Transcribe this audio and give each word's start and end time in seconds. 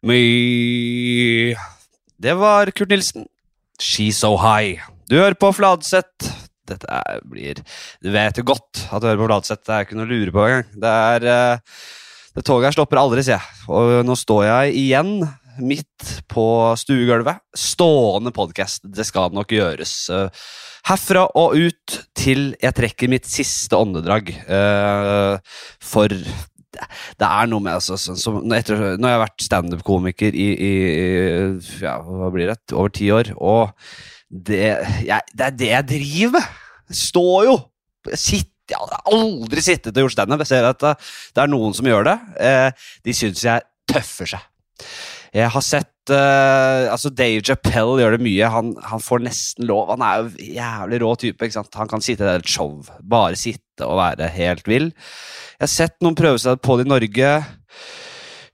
Me 0.00 1.52
Det 2.16 2.32
var 2.40 2.70
Kurt 2.72 2.88
Nilsen. 2.88 3.26
She's 3.80 4.16
So 4.20 4.36
High. 4.40 4.80
Du 5.08 5.18
hører 5.18 5.36
på 5.36 5.50
Fladseth. 5.52 6.30
Dette 6.68 6.86
er, 6.88 7.20
blir 7.28 7.60
Du 8.00 8.08
vet 8.14 8.38
jo 8.38 8.44
godt 8.48 8.86
at 8.88 9.02
du 9.02 9.10
hører 9.10 9.20
på 9.20 9.28
Fladseth. 9.28 9.64
Det 9.66 9.74
er 9.74 9.84
ikke 9.84 9.98
noe 9.98 10.08
å 10.08 10.12
lure 10.12 10.32
på 10.32 10.46
engang. 10.46 10.70
Det 10.84 10.94
er 11.12 11.28
uh, 11.28 11.82
Det 12.36 12.46
toget 12.48 12.70
her 12.70 12.78
stopper 12.78 13.02
aldri, 13.02 13.26
sier 13.26 13.36
jeg. 13.36 13.60
Og 13.68 14.00
nå 14.08 14.16
står 14.16 14.46
jeg 14.48 14.74
igjen 14.86 15.14
midt 15.60 16.14
på 16.32 16.46
stuegulvet. 16.80 17.42
Stående 17.52 18.32
podkast. 18.32 18.88
Det 18.88 19.04
skal 19.04 19.36
nok 19.36 19.52
gjøres. 19.52 19.94
Uh, 20.08 20.32
herfra 20.88 21.26
og 21.36 21.60
ut 21.60 22.00
til 22.16 22.54
jeg 22.56 22.76
trekker 22.78 23.12
mitt 23.12 23.28
siste 23.28 23.76
åndedrag. 23.76 24.32
Uh, 24.48 25.36
for 25.84 26.16
det 27.20 27.28
er 27.28 27.50
noe 27.50 27.64
med 27.64 27.76
altså, 27.78 27.98
så, 28.00 28.16
så, 28.18 28.34
etter, 28.56 28.80
Nå 28.98 29.08
har 29.08 29.16
jeg 29.16 29.24
vært 29.24 29.46
standup-komiker 29.46 30.36
i, 30.36 30.48
i, 30.54 30.72
ja, 31.82 31.98
hva 32.04 32.30
blir 32.34 32.52
det, 32.52 32.60
over 32.74 32.94
ti 32.94 33.10
år, 33.14 33.34
og 33.36 33.74
det, 34.30 34.62
jeg, 35.06 35.34
det 35.34 35.46
er 35.48 35.58
det 35.58 35.70
jeg 35.74 35.90
driver 35.94 36.38
med! 36.38 36.56
Står 37.00 37.44
jo! 37.46 37.58
Sitter 38.14 38.48
jeg 38.70 38.78
har 38.78 39.08
aldri 39.10 39.62
sittet 39.64 39.96
og 39.96 40.06
gjort 40.06 40.14
standup. 40.14 40.42
Jeg 40.44 40.52
ser 40.52 40.68
at 40.68 40.84
det, 40.84 41.42
er 41.42 41.50
noen 41.50 41.74
som 41.76 41.88
gjør 41.88 42.06
det. 42.06 42.16
Eh, 42.38 42.90
de 43.06 43.14
syns 43.16 43.42
jeg 43.42 43.66
tøffer 43.90 44.30
seg. 44.36 44.44
Jeg 45.34 45.50
har 45.54 45.62
sett 45.62 46.10
uh, 46.10 46.90
altså 46.90 47.10
Dave 47.14 47.42
Chappelle 47.46 48.00
gjør 48.00 48.16
det 48.16 48.24
mye. 48.24 48.48
Han, 48.50 48.72
han, 48.82 49.02
får 49.02 49.22
nesten 49.22 49.68
lov. 49.68 49.92
Han 49.92 50.02
er 50.02 50.22
jo 50.24 50.48
jævlig 50.56 51.00
rå 51.04 51.12
type. 51.22 51.50
Han 51.78 51.90
kan 51.90 52.02
sitte 52.02 52.26
i 52.26 52.40
et 52.40 52.50
show. 52.50 52.80
Bare 53.06 53.38
sitte 53.38 53.69
og 53.86 53.98
være 54.00 54.30
helt 54.34 54.68
vill. 54.68 54.90
Jeg 55.60 55.66
har 55.66 55.72
sett 55.72 55.98
noen 56.00 56.18
prøve 56.18 56.40
seg 56.40 56.60
på 56.64 56.78
det 56.78 56.88
i 56.88 56.92
Norge. 56.92 57.32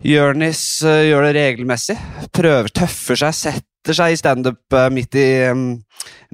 Jørnis 0.05 0.61
uh, 0.85 1.01
gjør 1.07 1.25
det 1.27 1.37
regelmessig. 1.39 1.97
Prøver, 2.35 2.69
tøffer 2.75 3.17
seg, 3.21 3.37
setter 3.37 3.97
seg 3.97 4.13
i 4.13 4.19
standup 4.21 4.77
uh, 4.77 4.89
midt, 4.93 5.17
um, 5.49 5.71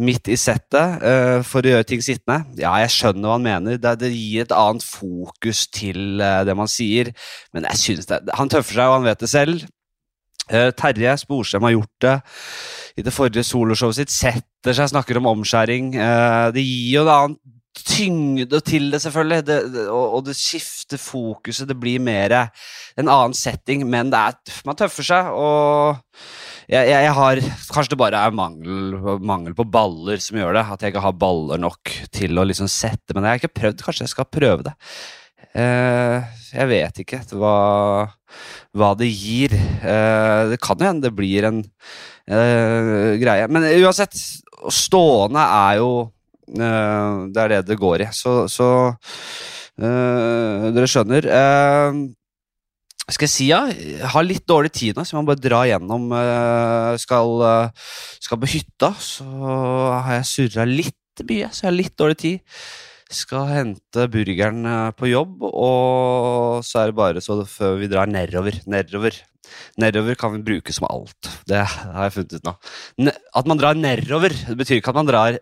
midt, 0.02 0.30
i 0.32 0.38
settet 0.40 1.04
uh, 1.04 1.38
for 1.46 1.62
å 1.62 1.74
gjøre 1.76 1.86
ting 1.86 2.02
sittende. 2.02 2.42
Ja, 2.58 2.74
jeg 2.82 2.94
skjønner 2.96 3.28
hva 3.28 3.36
han 3.38 3.46
mener. 3.46 3.78
Det, 3.78 3.94
det 4.02 4.10
gir 4.10 4.46
et 4.46 4.56
annet 4.56 4.86
fokus 4.86 5.66
til 5.70 6.18
det 6.18 6.58
man 6.58 6.70
sier. 6.70 7.12
Men 7.54 7.68
jeg 7.70 7.82
synes 7.84 8.10
det, 8.10 8.24
han 8.34 8.50
tøffer 8.50 8.80
seg, 8.80 8.88
og 8.88 8.98
han 8.98 9.08
vet 9.10 9.22
det 9.22 9.30
selv. 9.30 9.64
Terje 10.52 11.12
Sporsem 11.20 11.62
har 11.64 11.70
gjort 11.76 12.02
det 12.02 12.16
i 12.98 13.04
det 13.06 13.12
forrige 13.14 13.44
soloshowet 13.46 14.00
sitt. 14.00 14.12
Setter 14.12 14.74
seg, 14.74 14.90
snakker 14.90 15.20
om 15.20 15.30
omskjæring. 15.30 15.94
det 16.52 16.64
gir 16.66 16.96
jo 16.98 17.04
et 17.06 17.12
annet 17.14 17.38
tyngde 17.72 18.60
til 18.64 18.90
det, 18.92 19.00
selvfølgelig. 19.02 19.44
Det, 19.48 19.58
det, 19.72 19.86
og, 19.88 20.18
og, 20.18 20.24
det 20.26 20.36
skifter 20.36 21.00
fokuset. 21.00 21.68
Det 21.68 21.76
blir 21.80 22.02
mer 22.02 22.34
en 23.00 23.08
annen 23.08 23.36
setting, 23.36 23.86
men 23.88 24.12
er, 24.16 24.36
man 24.68 24.78
tøffer 24.78 25.08
seg. 25.08 25.32
Og 25.32 25.96
jeg, 26.68 26.86
jeg, 26.90 27.00
jeg 27.06 27.16
har 27.16 27.40
Kanskje 27.72 27.94
det 27.94 28.00
bare 28.00 28.20
er 28.20 28.36
mangel, 28.36 28.94
mangel, 29.24 29.56
på 29.56 29.66
baller 29.68 30.20
som 30.22 30.38
gjør 30.40 30.58
det. 30.58 30.66
At 30.74 30.84
jeg 30.84 30.94
ikke 30.94 31.06
har 31.06 31.18
baller 31.18 31.60
nok 31.62 31.96
til 32.14 32.38
å 32.38 32.46
liksom 32.48 32.70
sette 32.70 33.16
Men 33.16 33.26
jeg 33.26 33.34
har 33.34 33.42
ikke 33.42 33.60
prøvd. 33.60 33.84
Kanskje 33.86 34.06
jeg 34.06 34.14
skal 34.14 34.30
prøve 34.30 34.68
det. 34.70 34.76
Uh, 35.52 36.24
jeg 36.48 36.68
vet 36.70 36.98
ikke 37.02 37.18
hva, 37.36 37.56
hva 38.76 38.94
det 38.96 39.10
gir. 39.10 39.52
Uh, 39.84 40.52
det 40.52 40.60
kan 40.64 40.80
jo 40.80 40.88
hende 40.88 41.08
det 41.08 41.16
blir 41.16 41.48
en 41.48 41.60
uh, 41.64 43.12
greie. 43.20 43.48
Men 43.52 43.68
uansett, 43.82 44.16
stående 44.72 45.42
er 45.42 45.80
jo 45.82 45.92
Eh, 46.04 46.21
det 46.56 47.44
er 47.44 47.54
det 47.54 47.60
det 47.70 47.78
går 47.80 48.06
i. 48.06 48.08
Så, 48.16 48.44
så 48.52 48.68
uh, 48.92 50.68
dere 50.74 50.90
skjønner. 50.90 51.28
Uh, 51.28 52.02
skal 53.08 53.26
jeg 53.26 53.34
si 53.34 53.48
ja? 53.50 53.64
Jeg 53.72 54.12
har 54.14 54.24
litt 54.26 54.46
dårlig 54.48 54.72
tid 54.76 54.96
nå, 54.96 55.04
så 55.04 55.16
jeg 55.16 55.22
må 55.22 55.32
bare 55.32 55.42
dra 55.42 55.64
gjennom. 55.68 56.06
Skal, 57.02 57.42
skal 58.22 58.40
på 58.40 58.52
hytta, 58.54 58.92
så 59.02 59.26
har 59.26 60.20
jeg 60.20 60.30
surra 60.30 60.68
litt 60.68 61.24
mye, 61.28 61.50
så 61.50 61.66
jeg 61.66 61.68
har 61.68 61.76
litt 61.76 61.96
dårlig 61.98 62.18
tid. 62.22 62.62
Skal 63.12 63.50
hente 63.50 64.06
burgeren 64.08 64.62
på 64.96 65.10
jobb, 65.10 65.42
og 65.50 66.62
så 66.64 66.84
er 66.84 66.92
det 66.92 66.98
bare 67.02 67.24
så 67.26 67.42
før 67.42 67.76
vi 67.82 67.90
drar 67.90 68.08
nedover. 68.08 68.62
Nedover 68.70 69.18
Nedover 69.80 70.16
kan 70.18 70.34
vi 70.36 70.44
bruke 70.46 70.74
som 70.74 70.86
alt. 70.88 71.30
Det 71.48 71.58
har 71.58 72.06
jeg 72.06 72.14
funnet 72.16 72.36
ut 72.38 72.48
nå. 72.48 72.54
At 73.36 73.48
man 73.48 73.60
drar 73.60 73.78
nedover, 73.78 74.32
det 74.32 74.58
betyr 74.58 74.80
ikke 74.80 74.92
at 74.92 75.00
man 75.00 75.08
drar 75.08 75.38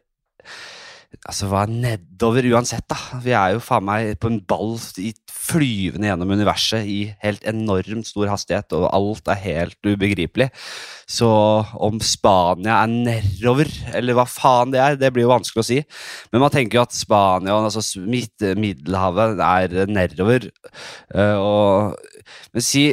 Altså, 1.27 1.49
hva 1.51 1.65
er 1.67 1.73
nedover 1.75 2.47
uansett, 2.53 2.85
da? 2.89 2.97
Vi 3.25 3.33
er 3.35 3.57
jo 3.57 3.63
faen 3.65 3.83
meg 3.85 4.13
på 4.23 4.29
en 4.31 4.39
ball 4.47 4.77
flyvende 5.51 6.07
gjennom 6.07 6.31
universet 6.37 6.87
i 6.87 6.99
helt 7.25 7.43
enormt 7.51 8.07
stor 8.07 8.31
hastighet, 8.31 8.71
og 8.79 8.87
alt 8.95 9.29
er 9.33 9.41
helt 9.43 9.91
ubegripelig. 9.91 10.49
Så 11.11 11.29
om 11.75 11.99
Spania 12.05 12.79
er 12.85 12.95
nedover, 12.95 13.73
eller 13.99 14.17
hva 14.17 14.27
faen 14.31 14.71
det 14.71 14.83
er, 14.85 15.01
det 15.01 15.11
blir 15.13 15.27
jo 15.27 15.35
vanskelig 15.35 15.65
å 15.65 15.69
si. 15.73 15.81
Men 16.31 16.45
man 16.47 16.55
tenker 16.55 16.79
jo 16.79 16.87
at 16.87 16.95
Spania, 16.95 17.59
altså 17.59 17.83
midt, 18.07 18.47
Middelhavet, 18.63 19.43
er 19.43 19.91
nedover. 19.91 20.47
Uh, 21.11 21.37
og, 21.43 22.27
men 22.55 22.65
si, 22.65 22.87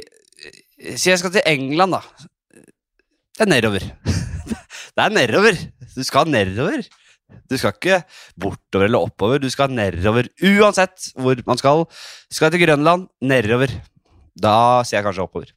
si 0.89 1.13
jeg 1.13 1.22
skal 1.22 1.38
til 1.38 1.45
England, 1.45 1.99
da. 1.99 2.29
Det 3.38 3.45
er 3.45 3.53
nedover. 3.59 3.91
det 4.97 5.03
er 5.05 5.19
nedover. 5.22 5.67
Du 5.94 6.01
skal 6.01 6.34
nedover. 6.34 6.81
Du 7.47 7.55
skal 7.59 7.75
ikke 7.75 7.99
bortover 8.39 8.88
eller 8.88 9.05
oppover, 9.07 9.39
du 9.39 9.49
skal 9.51 9.71
nedover. 9.71 10.27
Uansett 10.43 11.11
hvor 11.15 11.39
man 11.47 11.59
skal. 11.59 11.85
Skal 12.31 12.51
til 12.53 12.63
Grønland, 12.65 13.07
nedover. 13.23 13.71
Da 14.38 14.83
sier 14.85 14.99
jeg 14.99 15.07
kanskje 15.07 15.27
oppover. 15.27 15.53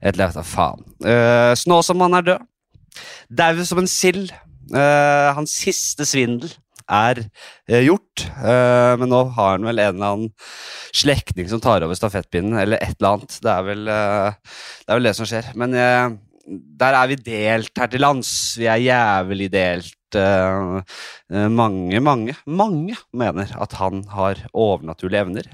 Et 0.00 0.14
eller 0.14 0.30
annet 0.30 0.48
faen. 0.48 0.84
Uh, 1.04 1.98
man 1.98 2.18
er 2.18 2.30
død. 2.32 2.46
Dau 3.28 3.64
som 3.64 3.82
en 3.82 3.90
sild. 3.90 4.32
Uh, 4.72 5.32
hans 5.36 5.52
siste 5.64 6.04
svindel 6.08 6.50
er 6.88 7.22
uh, 7.24 7.82
gjort. 7.84 8.24
Men 9.00 9.12
nå 9.12 9.22
har 9.36 9.56
han 9.56 9.68
vel 9.68 9.84
en 9.84 9.98
eller 9.98 10.14
annen 10.14 10.32
slektning 10.96 11.48
som 11.50 11.60
tar 11.60 11.84
over 11.84 11.96
stafettpinnen, 11.96 12.56
eller 12.58 12.80
et 12.80 12.96
eller 12.96 13.18
annet. 13.18 13.36
Det 13.44 13.52
er 13.52 13.68
vel, 13.68 13.84
det, 13.84 14.88
er 14.88 14.96
vel 14.96 15.10
det, 15.10 15.14
som 15.16 15.28
skjer. 15.28 15.52
Men 15.60 15.76
der 16.80 16.96
er 16.96 17.12
vi 17.12 17.20
delt 17.20 17.76
her 17.76 17.92
til 17.92 18.04
lands. 18.04 18.32
Vi 18.56 18.68
er 18.72 18.80
jævlig 18.80 19.52
delt 19.52 19.97
uh, 20.16 20.80
mange, 21.52 22.00
mange, 22.00 22.36
mange 22.46 22.96
mener 23.12 23.52
at 23.60 23.76
han 23.80 24.04
har 24.14 24.44
overnaturlige 24.52 25.24
evner. 25.26 25.50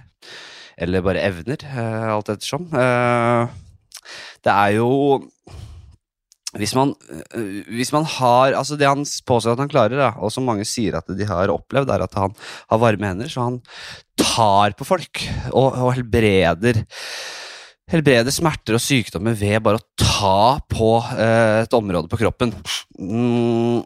Eller 0.79 1.05
bare 1.07 1.25
evner, 1.27 1.67
uh, 1.67 2.15
alt 2.17 2.31
ettersom. 2.35 2.69
Uh, 2.75 3.49
det 4.45 4.53
er 4.55 4.77
jo 4.79 4.91
hvis 6.55 6.75
man, 6.79 6.93
hvis 7.67 7.91
man, 7.91 8.05
har 8.07 8.55
altså 8.55 8.77
Det 8.79 8.87
han 8.87 9.03
påstår 9.27 9.57
at 9.57 9.63
han 9.65 9.71
klarer, 9.73 9.99
da, 9.99 10.13
og 10.23 10.31
som 10.31 10.45
mange 10.47 10.63
sier 10.69 10.95
at 10.95 11.09
de 11.11 11.27
har 11.27 11.51
opplevd, 11.51 11.91
er 11.91 12.05
at 12.05 12.15
han 12.15 12.37
har 12.71 12.79
varme 12.79 13.09
hender. 13.11 13.27
Så 13.27 13.43
han 13.43 13.57
tar 14.15 14.77
på 14.79 14.87
folk 14.87 15.25
og, 15.51 15.75
og 15.75 15.91
helbreder 15.97 16.85
helbreder 17.91 18.33
smerter 18.33 18.79
og 18.79 18.83
sykdommer 18.83 19.37
ved 19.37 19.61
bare 19.65 19.81
å 19.81 19.87
ta 20.01 20.61
på 20.71 20.95
eh, 21.19 21.65
et 21.65 21.77
område 21.77 22.09
på 22.11 22.21
kroppen. 22.23 22.55
Mm, 22.97 23.83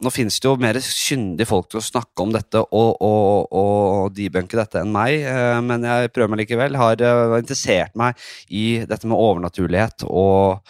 nå 0.00 0.10
finnes 0.12 0.38
det 0.40 0.48
jo 0.48 0.54
mer 0.60 0.78
kyndige 0.80 1.48
folk 1.48 1.68
til 1.70 1.80
å 1.80 1.84
snakke 1.84 2.24
om 2.24 2.32
dette 2.32 2.62
og, 2.62 3.02
og, 3.04 3.50
og 3.52 4.14
debunke 4.16 4.56
dette 4.56 4.80
enn 4.80 4.92
meg, 4.94 5.20
eh, 5.28 5.58
men 5.64 5.84
jeg 5.84 6.12
prøver 6.14 6.32
meg 6.32 6.42
likevel. 6.44 6.78
Har 6.80 7.02
uh, 7.04 7.36
interessert 7.36 7.96
meg 7.98 8.16
i 8.48 8.80
dette 8.88 9.08
med 9.08 9.20
overnaturlighet 9.20 10.06
og 10.08 10.62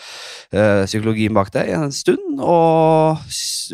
uh, 0.54 0.82
psykologien 0.88 1.36
bak 1.36 1.52
det 1.54 1.68
i 1.70 1.76
en 1.76 1.94
stund. 1.94 2.42
Og 2.42 3.22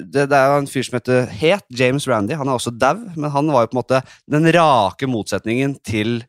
det, 0.05 0.29
det 0.29 0.37
er 0.37 0.59
en 0.59 0.69
fyr 0.71 0.87
som 0.87 0.99
heter 0.99 1.33
het 1.41 1.65
James 1.73 2.09
Randy. 2.11 2.37
Han 2.37 2.51
er 2.51 2.59
også 2.59 2.75
dau, 2.77 3.01
men 3.17 3.33
han 3.33 3.53
var 3.53 3.65
jo 3.65 3.73
på 3.73 3.79
en 3.79 3.83
måte 3.83 4.05
den 4.29 4.53
rake 4.57 5.09
motsetningen 5.09 5.79
til 5.87 6.21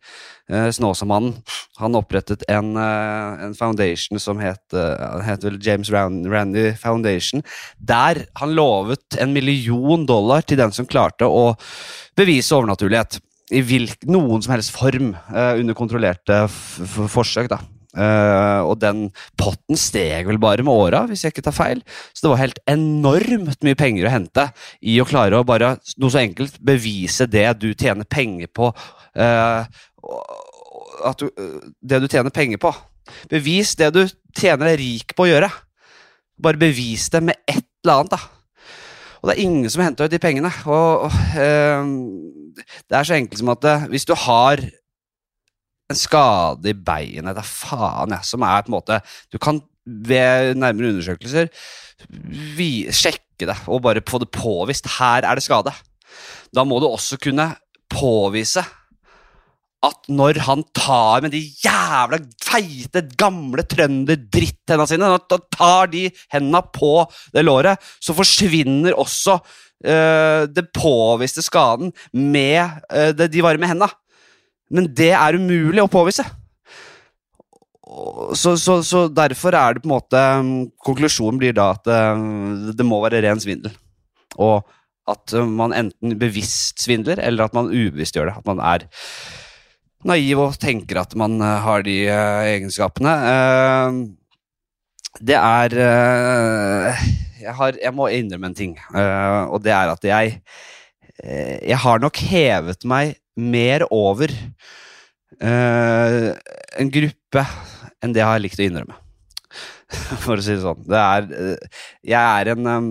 Snåsamannen. 0.48 1.34
Han 1.82 1.98
opprettet 2.00 2.46
en, 2.48 2.72
uh, 2.80 3.44
en 3.44 3.56
foundation 3.58 4.20
som 4.20 4.40
het, 4.40 4.64
uh, 4.74 5.20
het 5.26 5.44
James 5.60 5.92
Randy 5.92 6.72
Foundation, 6.80 7.44
der 7.78 8.24
han 8.40 8.56
lovet 8.56 9.20
en 9.20 9.34
million 9.36 10.06
dollar 10.08 10.42
til 10.48 10.58
den 10.62 10.72
som 10.72 10.88
klarte 10.88 11.28
å 11.28 11.52
bevise 12.16 12.56
overnaturlighet. 12.56 13.20
I 13.52 13.62
hvilk, 13.64 14.02
noen 14.12 14.42
som 14.44 14.58
helst 14.58 14.74
form, 14.76 15.14
under 15.32 15.76
kontrollerte 15.76 16.42
forsøk. 16.52 17.48
da. 17.54 17.62
Uh, 17.98 18.62
og 18.68 18.76
den 18.78 19.08
potten 19.40 19.78
steg 19.80 20.28
vel 20.30 20.38
bare 20.42 20.62
med 20.66 20.70
åra, 20.70 21.06
hvis 21.10 21.24
jeg 21.26 21.34
ikke 21.34 21.48
tar 21.48 21.56
feil. 21.56 21.82
Så 22.14 22.26
det 22.26 22.32
var 22.34 22.42
helt 22.44 22.60
enormt 22.70 23.66
mye 23.66 23.80
penger 23.80 24.06
å 24.06 24.14
hente 24.14 24.46
i 24.86 25.00
å 25.02 25.08
klare 25.08 25.40
å 25.40 25.48
bare 25.48 25.76
noe 25.98 26.14
så 26.14 26.22
enkelt 26.22 26.60
bevise 26.62 27.26
det 27.32 27.48
du 27.62 27.72
tjener 27.74 28.06
penger 28.06 28.52
på. 28.54 28.70
Uh, 29.18 29.66
at 31.08 31.22
du, 31.22 31.28
det 31.82 32.02
du 32.04 32.08
tjener 32.08 32.34
penger 32.34 32.62
på. 32.62 32.72
Bevis 33.32 33.76
det 33.80 33.92
du 33.96 34.04
tjener 34.36 34.72
deg 34.72 34.80
rik 34.82 35.16
på 35.18 35.26
å 35.26 35.30
gjøre. 35.30 35.52
Bare 36.44 36.62
bevis 36.62 37.08
det 37.14 37.24
med 37.26 37.40
et 37.48 37.66
eller 37.86 38.02
annet, 38.02 38.18
da. 38.18 38.20
Og 39.18 39.30
det 39.30 39.36
er 39.36 39.46
ingen 39.48 39.72
som 39.74 39.82
henter 39.82 40.08
ut 40.08 40.14
de 40.14 40.22
pengene. 40.22 40.52
Og, 40.70 41.08
og 41.08 41.40
eh, 41.40 41.88
Det 42.86 42.98
er 42.98 43.08
så 43.08 43.18
enkelt 43.18 43.42
som 43.42 43.54
at 43.54 43.64
det, 43.66 43.78
hvis 43.94 44.08
du 44.08 44.14
har 44.28 44.62
en 45.88 45.98
skade 45.98 46.68
i 46.70 46.76
beinet, 46.76 47.38
det 47.38 47.48
faen 47.48 48.14
jeg, 48.14 48.28
som 48.28 48.44
er 48.44 48.66
på 48.66 48.72
en 48.72 48.76
måte 48.76 49.00
Du 49.32 49.40
kan 49.40 49.62
ved 49.88 50.58
nærmere 50.60 50.92
undersøkelser 50.92 51.48
vi, 52.58 52.88
sjekke 52.94 53.48
det 53.50 53.56
og 53.72 53.82
bare 53.86 54.04
få 54.06 54.20
det 54.22 54.30
påvist. 54.36 54.90
Her 55.00 55.26
er 55.26 55.38
det 55.38 55.46
skade. 55.46 55.74
Da 56.54 56.66
må 56.68 56.80
du 56.80 56.88
også 56.90 57.18
kunne 57.22 57.50
påvise 57.90 58.64
at 59.86 60.10
når 60.10 60.40
han 60.48 60.64
tar 60.76 61.22
med 61.22 61.34
de 61.36 61.44
jævla 61.62 62.20
feite, 62.42 63.04
gamle 63.20 63.62
trønder-dritthendene 63.70 64.90
sine, 64.90 65.06
når 65.06 65.22
han 65.22 65.46
tar 65.54 65.92
de 65.92 66.08
hendene 66.34 66.64
på 66.74 66.92
det 67.36 67.46
låret, 67.46 67.84
så 68.02 68.16
forsvinner 68.18 68.98
også 68.98 69.38
uh, 69.38 70.44
det 70.50 70.66
påviste 70.74 71.46
skaden 71.46 71.94
med 72.12 72.82
uh, 72.90 73.14
de 73.14 73.46
varme 73.46 73.70
hendene. 73.70 73.92
Men 74.74 74.90
det 74.98 75.14
er 75.16 75.38
umulig 75.38 75.84
å 75.84 75.92
påvise. 75.92 76.26
Så, 78.36 78.58
så, 78.60 78.82
så, 78.84 79.06
derfor 79.08 79.56
er 79.56 79.78
det 79.78 79.82
på 79.86 79.88
en 79.88 79.94
måte 79.94 80.22
Konklusjonen 80.84 81.38
blir 81.40 81.54
da 81.56 81.70
at 81.78 81.86
uh, 81.88 82.74
det 82.74 82.88
må 82.88 83.00
være 83.06 83.22
ren 83.24 83.40
svindel. 83.44 83.78
Og 84.42 84.66
at 85.08 85.32
man 85.48 85.72
enten 85.72 86.18
bevisst 86.20 86.82
svindler, 86.84 87.22
eller 87.24 87.46
at 87.46 87.54
man 87.56 87.70
ubevisst 87.72 88.18
gjør 88.18 88.28
det. 88.28 88.40
At 88.42 88.50
man 88.50 88.60
er 88.60 88.90
naiv 90.06 90.42
og 90.44 90.58
tenker 90.62 91.02
at 91.02 91.16
man 91.18 91.40
uh, 91.42 91.58
har 91.66 91.86
de 91.88 91.96
uh, 92.10 92.46
egenskapene. 92.46 93.14
det 95.18 95.38
er 95.40 95.74
jeg, 97.42 97.54
har, 97.58 97.80
jeg, 97.82 97.94
må 97.96 98.10
innrømme 98.14 98.52
en 98.52 98.58
ting, 98.58 98.76
og 98.94 99.64
det 99.66 99.72
er 99.74 99.94
at 99.96 100.04
jeg 100.06 100.42
Jeg 101.18 101.78
har 101.82 102.00
nok 102.00 102.18
hevet 102.30 102.86
meg 102.86 103.16
mer 103.34 103.88
over 103.90 104.30
en 105.42 106.92
gruppe 106.94 107.46
enn 108.04 108.14
det 108.14 108.22
jeg 108.22 108.30
har 108.30 108.44
likt 108.44 108.62
å 108.62 108.68
innrømme. 108.68 109.07
For 110.24 110.36
å 110.36 110.44
si 110.44 110.52
det 110.52 110.64
sånn. 110.66 110.82
Det 110.84 111.00
er, 111.00 111.28
eh, 111.32 111.84
jeg 112.12 112.20
er 112.20 112.52
en 112.52 112.90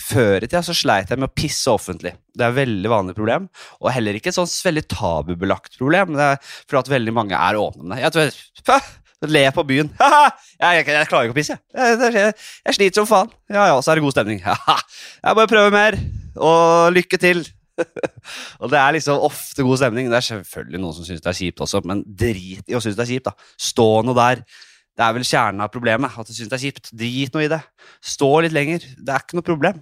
Før 0.00 0.38
i 0.40 0.48
tida 0.48 0.62
så 0.64 0.76
sleit 0.76 1.10
jeg 1.12 1.20
med 1.20 1.28
å 1.28 1.36
pisse 1.36 1.68
offentlig. 1.72 2.14
Det 2.32 2.46
er 2.46 2.54
et 2.54 2.60
veldig 2.62 2.92
vanlig 2.92 3.16
problem, 3.18 3.50
og 3.80 3.92
heller 3.92 4.16
ikke 4.16 4.30
et 4.32 4.38
sånn 4.38 4.48
veldig 4.48 4.86
tabubelagt 4.88 5.76
problem. 5.80 6.14
Det 6.16 6.30
er 6.32 6.40
for 6.62 6.80
at 6.80 6.90
veldig 6.90 7.14
mange 7.16 7.36
er 7.36 7.60
åpne 7.60 7.84
om 7.84 7.92
det. 7.92 8.00
Jeg 8.06 8.16
tror, 8.16 8.90
Le 9.28 9.42
på 9.52 9.64
byen. 9.68 9.90
Jeg, 10.60 10.76
jeg, 10.76 10.84
jeg, 10.92 11.08
klarer 11.08 11.28
ikke 11.28 11.34
å 11.34 11.36
pisse. 11.38 11.54
Jeg, 11.72 12.10
jeg, 12.12 12.74
sliter 12.76 13.00
som 13.00 13.08
faen. 13.08 13.30
Ja 13.52 13.66
ja, 13.70 13.78
så 13.80 13.92
er 13.92 13.98
det 13.98 14.04
god 14.04 14.12
stemning. 14.12 14.42
Jeg 14.44 15.36
bare 15.36 15.48
prøver 15.48 15.72
mer. 15.72 15.96
Og 16.36 16.92
lykke 16.92 17.16
til. 17.20 17.40
og 18.60 18.72
det 18.72 18.80
er 18.80 18.96
liksom 18.96 19.24
ofte 19.24 19.64
god 19.64 19.80
stemning. 19.80 20.10
Det 20.12 20.18
er 20.18 20.26
selvfølgelig 20.26 20.82
noen 20.82 20.96
som 20.96 21.08
syns 21.08 21.24
det 21.24 21.32
er 21.32 21.38
kjipt 21.38 21.64
også, 21.64 21.80
men 21.88 22.02
drit 22.04 22.68
i 22.68 22.76
å 22.76 22.82
synes 22.84 22.98
det 22.98 23.06
er 23.06 23.12
kjipt. 23.14 23.30
da. 23.30 23.52
Stå 23.70 23.88
nå 24.04 24.16
der. 24.16 24.44
Det 25.00 25.06
er 25.06 25.14
vel 25.16 25.24
kjernen 25.24 25.64
av 25.64 25.70
problemet, 25.72 26.16
at 26.20 26.28
du 26.28 26.34
syns 26.36 26.50
det 26.52 26.58
er 26.58 26.66
kjipt. 26.66 26.90
Drit 26.92 27.32
noe 27.32 27.46
i 27.46 27.48
det. 27.48 27.62
Stå 28.04 28.28
litt 28.44 28.52
lenger. 28.52 28.84
Det 29.00 29.14
er 29.14 29.22
ikke 29.24 29.38
noe 29.38 29.46
problem. 29.46 29.78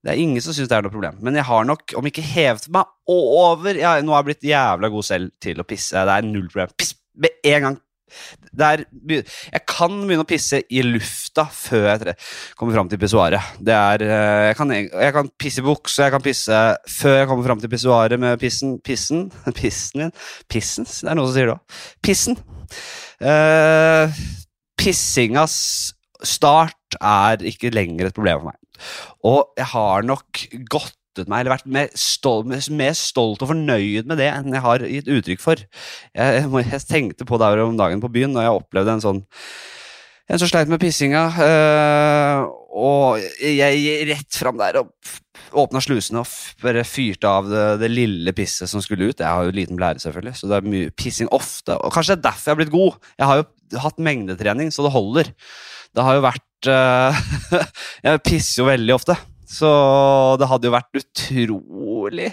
Det 0.00 0.10
er 0.10 0.22
ingen 0.22 0.42
som 0.42 0.56
syns 0.56 0.70
det 0.72 0.74
er 0.74 0.82
noe 0.82 0.90
problem. 0.90 1.20
Men 1.22 1.38
jeg 1.38 1.46
har 1.46 1.68
nok, 1.68 1.94
om 2.00 2.08
ikke 2.10 2.24
hevet 2.24 2.66
meg 2.74 2.88
over 3.12 3.78
jeg, 3.78 4.02
Nå 4.02 4.16
har 4.16 4.24
jeg 4.24 4.28
blitt 4.30 4.48
jævla 4.50 4.90
god 4.90 5.06
selv 5.06 5.30
til 5.44 5.62
å 5.62 5.66
pisse. 5.68 6.02
Det 6.02 6.16
er 6.16 6.26
null 6.26 6.48
problem. 6.50 6.74
Piss 6.80 6.96
med 7.20 7.38
en 7.52 7.66
gang. 7.68 7.78
Er, 8.58 8.82
jeg 9.06 9.62
kan 9.70 9.92
begynne 10.02 10.24
å 10.24 10.26
pisse 10.26 10.58
i 10.66 10.82
lufta 10.82 11.44
før 11.54 11.84
jeg 11.92 12.16
kommer 12.58 12.74
fram 12.74 12.90
til 12.90 12.98
pissoaret. 12.98 13.60
Eh, 13.62 14.06
jeg, 14.48 14.56
kan, 14.58 14.74
jeg 14.74 15.14
kan 15.14 15.30
pisse 15.38 15.62
i 15.62 15.66
buksa, 15.68 16.08
jeg 16.08 16.16
kan 16.16 16.24
pisse 16.24 16.62
før 16.90 17.16
jeg 17.20 17.30
kommer 17.30 17.46
fram 17.46 17.62
til 17.62 17.70
pissoaret 17.70 18.18
med 18.18 18.40
pissen. 18.42 18.80
Pissen? 18.82 19.28
Pissen 19.60 20.02
min? 20.02 20.14
Pissens? 20.50 21.04
Det 21.04 21.12
er 21.12 21.20
noen 21.20 21.30
som 21.30 21.38
sier 21.38 21.52
det 21.52 21.58
òg. 21.60 21.80
Pissen. 22.02 22.40
Uh, 23.20 24.18
pissingas 24.80 25.56
start 26.26 26.96
er 27.00 27.44
ikke 27.48 27.72
lenger 27.74 28.08
et 28.08 28.16
problem 28.16 28.42
for 28.42 28.50
meg. 28.50 28.58
Og 29.28 29.60
jeg 29.60 29.68
har 29.74 30.06
nok 30.08 30.44
gått 30.72 30.96
meg, 31.26 31.42
eller 31.42 31.52
vært 31.52 31.68
mer 31.68 31.90
stolt, 31.98 32.48
mer 32.72 32.94
stolt, 32.96 33.42
og 33.42 33.50
fornøyd 33.50 34.08
med 34.08 34.20
det 34.20 34.30
enn 34.30 34.54
jeg 34.54 34.64
har 34.64 34.84
gitt 34.86 35.10
uttrykk 35.10 35.42
for. 35.42 35.60
Jeg, 36.16 36.46
jeg 36.70 36.86
tenkte 36.88 37.26
på 37.28 37.40
det 37.42 37.50
om 37.60 37.76
dagen 37.76 38.00
på 38.02 38.12
byen, 38.12 38.36
og 38.38 38.46
jeg 38.46 38.62
opplevde 38.62 38.96
en 38.96 39.04
sånn 39.04 39.22
en 40.30 40.38
som 40.38 40.46
sleit 40.46 40.70
med 40.70 40.78
pissinga, 40.78 41.24
øh, 41.42 42.44
og 42.78 43.18
jeg 43.42 44.06
rett 44.06 44.36
fram 44.38 44.60
der 44.60 44.78
og 44.78 44.92
åpna 45.58 45.82
slusene 45.84 46.22
og 46.22 46.34
bare 46.62 46.84
fyrte 46.86 47.30
av 47.30 47.48
det, 47.50 47.64
det, 47.82 47.90
lille 47.92 48.34
pisset 48.36 48.70
som 48.70 48.82
skulle 48.84 49.10
ut. 49.10 49.22
Jeg 49.22 49.28
har 49.28 49.46
jo 49.46 49.56
liten 49.56 49.78
blære, 49.78 50.02
selvfølgelig, 50.02 50.36
så 50.38 50.50
det 50.50 50.58
er 50.58 50.70
mye 50.74 50.92
pissing 50.94 51.30
ofte. 51.34 51.76
Og 51.78 51.94
kanskje 51.94 52.16
det 52.16 52.20
er 52.20 52.28
derfor 52.30 52.50
jeg 52.50 52.56
har 52.56 52.62
blitt 52.62 52.74
god. 52.74 53.10
Jeg 53.16 53.30
har 53.30 53.42
jo 53.42 53.82
hatt 53.84 54.00
mengdetrening, 54.02 54.72
så 54.74 54.86
det 54.86 54.94
holder. 54.94 55.32
Det 55.96 56.06
har 56.06 56.18
jo 56.18 56.24
vært 56.26 56.70
uh, 56.70 57.20
Jeg 58.06 58.24
pisser 58.26 58.62
jo 58.62 58.70
veldig 58.70 58.96
ofte. 58.96 59.18
Så 59.50 59.70
det 60.38 60.46
hadde 60.46 60.68
jo 60.68 60.74
vært 60.76 60.98
utrolig, 61.00 62.28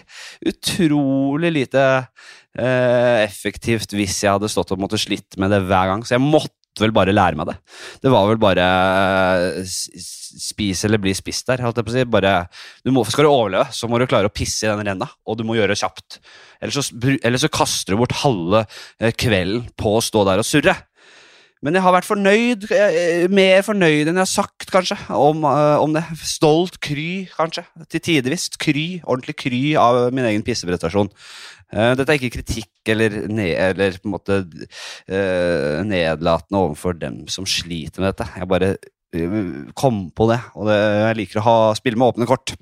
utrolig 0.45 1.49
lite 1.55 1.85
eh, 2.53 3.23
effektivt 3.23 3.95
hvis 3.97 4.19
jeg 4.21 4.35
hadde 4.35 4.49
stått 4.51 4.75
og 4.75 4.83
måtte 4.83 4.99
slitt 5.01 5.37
med 5.41 5.49
det 5.53 5.63
hver 5.65 5.89
gang. 5.89 6.05
Så 6.05 6.13
jeg 6.13 6.21
måtte 6.21 6.56
vel 6.83 6.95
bare 6.95 7.15
lære 7.15 7.39
meg 7.39 7.49
det. 7.51 7.57
Det 8.03 8.11
var 8.13 8.27
vel 8.29 8.39
bare 8.41 8.65
eh, 9.59 9.77
spis 10.37 10.83
eller 10.87 11.01
bli 11.01 11.13
spist 11.17 11.47
der. 11.49 11.63
holdt 11.65 11.79
jeg 11.79 11.87
på 11.87 11.93
å 11.93 11.97
si. 11.97 12.05
Bare, 12.17 12.33
du 12.85 12.93
må, 12.95 13.05
skal 13.07 13.27
du 13.27 13.31
overleve, 13.31 13.67
så 13.73 13.89
må 13.89 13.99
du 13.99 14.07
klare 14.09 14.29
å 14.29 14.33
pisse 14.33 14.67
i 14.67 14.71
den 14.71 14.85
renna, 14.87 15.09
og 15.27 15.39
du 15.39 15.45
må 15.47 15.57
gjøre 15.57 15.73
det 15.73 15.81
kjapt. 15.81 16.19
Ellers 16.61 16.79
så, 16.89 17.15
eller 17.21 17.41
så 17.41 17.51
kaster 17.53 17.93
du 17.93 18.01
bort 18.01 18.19
halve 18.23 18.65
eh, 18.99 19.13
kvelden 19.13 19.67
på 19.77 19.97
å 19.97 20.03
stå 20.03 20.25
der 20.29 20.43
og 20.43 20.47
surre. 20.47 20.77
Men 21.65 21.73
jeg 21.73 21.81
har 21.81 21.93
vært 21.95 22.07
fornøyd, 22.07 22.65
eh, 22.75 23.25
mer 23.33 23.63
fornøyd 23.65 24.05
enn 24.05 24.19
jeg 24.19 24.25
har 24.25 24.29
sagt, 24.29 24.69
kanskje, 24.69 24.97
om, 25.09 25.41
uh, 25.47 25.81
om 25.81 25.95
det. 25.95 26.03
Stolt, 26.21 26.77
kry, 26.83 27.25
kanskje. 27.33 27.65
Til 27.89 28.03
tidevis. 28.03 28.49
Kry. 28.61 28.87
Ordentlig 29.03 29.37
kry 29.41 29.61
av 29.81 30.13
min 30.13 30.27
egen 30.29 30.45
pisseprestasjon. 30.45 31.09
Uh, 31.73 31.95
dette 31.97 32.13
er 32.13 32.19
ikke 32.19 32.37
kritikk 32.37 32.93
eller, 32.93 33.23
ned, 33.27 33.55
eller 33.57 33.97
på 33.97 34.07
en 34.07 34.13
måte 34.13 34.37
nedlatende 35.87 36.61
overfor 36.61 36.95
dem 36.95 37.25
som 37.31 37.47
sliter 37.49 37.99
med 37.99 38.13
dette. 38.13 38.29
Jeg 38.37 38.47
bare 38.47 38.71
kom 39.75 40.05
på 40.15 40.27
det, 40.29 40.37
og 40.55 40.69
det, 40.69 40.77
jeg 40.77 41.17
liker 41.19 41.41
å 41.41 41.45
ha, 41.45 41.57
spille 41.79 41.99
med 41.99 42.13
åpne 42.13 42.27
kort. 42.29 42.53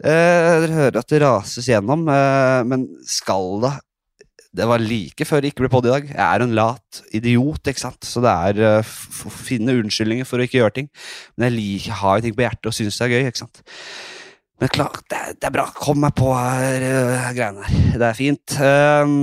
Dere 0.00 0.70
hører 0.76 0.98
at 1.00 1.10
det 1.10 1.20
rases 1.22 1.68
gjennom, 1.70 2.06
men 2.06 2.86
skal 3.08 3.58
det 3.64 3.72
det 4.56 4.66
var 4.66 4.82
like 4.82 5.26
før 5.28 5.42
det 5.42 5.52
ikke 5.52 5.64
ble 5.64 5.70
podd 5.70 5.86
i 5.86 5.92
dag. 5.92 6.06
Jeg 6.10 6.24
er 6.26 6.42
en 6.42 6.54
lat 6.58 7.02
idiot, 7.14 7.68
ikke 7.70 7.82
sant. 7.84 8.06
Så 8.06 8.22
det 8.24 8.30
er 8.30 8.80
uh, 8.80 8.94
å 9.28 9.30
finne 9.30 9.76
unnskyldninger 9.78 10.26
for 10.26 10.42
å 10.42 10.46
ikke 10.46 10.58
gjøre 10.58 10.76
ting. 10.80 10.88
Men 11.36 11.48
jeg 11.48 11.56
liker, 11.58 12.00
har 12.00 12.18
jo 12.18 12.26
ting 12.26 12.34
på 12.38 12.44
hjertet 12.46 12.70
og 12.72 12.74
syns 12.74 12.98
det 12.98 13.06
er 13.06 13.14
gøy, 13.14 13.28
ikke 13.30 13.44
sant. 13.44 13.62
Men 14.60 14.72
klar, 14.74 14.98
det, 15.12 15.20
det 15.38 15.48
er 15.48 15.54
bra. 15.54 15.68
Kom 15.78 16.02
meg 16.02 16.16
på 16.18 16.32
her, 16.34 16.82
uh, 16.82 17.30
greiene 17.36 17.68
her. 17.68 17.94
Det 17.94 18.08
er 18.10 18.18
fint. 18.18 18.58
Um, 18.58 19.14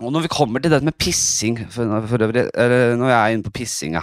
og 0.00 0.14
når 0.14 0.28
vi 0.28 0.32
kommer 0.32 0.62
til 0.62 0.72
det 0.72 0.80
med 0.86 0.96
pissing, 0.96 1.58
for, 1.74 1.98
for 2.08 2.28
øvrig, 2.28 2.46
eller 2.54 2.94
når 3.00 3.10
jeg 3.10 3.18
er 3.18 3.34
inne 3.34 3.44
på 3.44 3.52
pissinga 3.58 4.00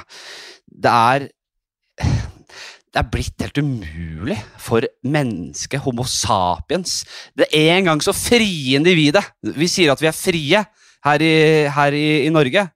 Det 0.68 0.92
er 0.92 1.32
det 2.98 3.04
er 3.04 3.12
blitt 3.14 3.44
helt 3.44 3.60
umulig 3.62 4.40
for 4.58 4.82
mennesket, 5.06 5.84
Homo 5.86 6.02
sapiens, 6.10 7.06
det 7.38 7.46
er 7.54 7.76
en 7.76 7.86
gang 7.92 8.02
så 8.02 8.10
frie 8.16 8.74
individet 8.80 9.22
Vi 9.54 9.68
sier 9.70 9.92
at 9.94 10.02
vi 10.02 10.10
er 10.10 10.16
frie 10.18 10.64
her 11.06 11.22
i, 11.22 11.70
her 11.70 11.94
i, 11.94 12.26
i 12.26 12.30
Norge. 12.34 12.64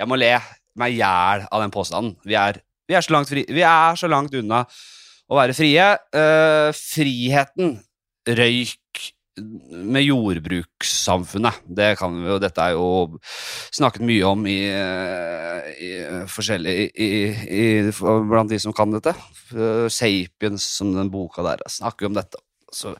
Jeg 0.00 0.08
må 0.10 0.18
le 0.18 0.34
meg 0.80 0.90
i 0.90 0.98
hjel 0.98 1.46
av 1.46 1.62
den 1.62 1.70
påstanden. 1.70 2.16
Vi 2.26 2.34
er, 2.34 2.58
vi, 2.88 2.94
er 2.98 3.02
fri, 3.30 3.46
vi 3.46 3.62
er, 3.62 3.94
så 3.94 4.10
langt 4.10 4.34
unna 4.34 4.64
å 5.30 5.38
være 5.38 5.54
frie. 5.54 5.86
Uh, 6.10 6.74
friheten 6.74 7.78
røyk 8.26 9.14
med 9.40 10.04
jordbrukssamfunnet. 10.04 11.62
Det 11.66 11.94
kan 12.00 12.14
vi 12.18 12.28
jo, 12.28 12.38
dette 12.42 12.66
er 12.66 12.76
jo 12.76 13.20
snakket 13.74 14.06
mye 14.06 14.28
om 14.28 14.44
i, 14.50 14.58
forskjellig 16.30 16.76
i, 16.90 17.10
i, 17.60 17.64
Blant 18.00 18.52
de 18.52 18.60
som 18.62 18.74
kan 18.76 18.92
dette. 18.94 19.14
Sapiens, 19.90 20.64
som 20.78 20.94
den 20.94 21.10
boka 21.12 21.44
der, 21.46 21.64
snakker 21.70 22.10
om 22.10 22.16
dette 22.16 22.40
så 22.74 22.94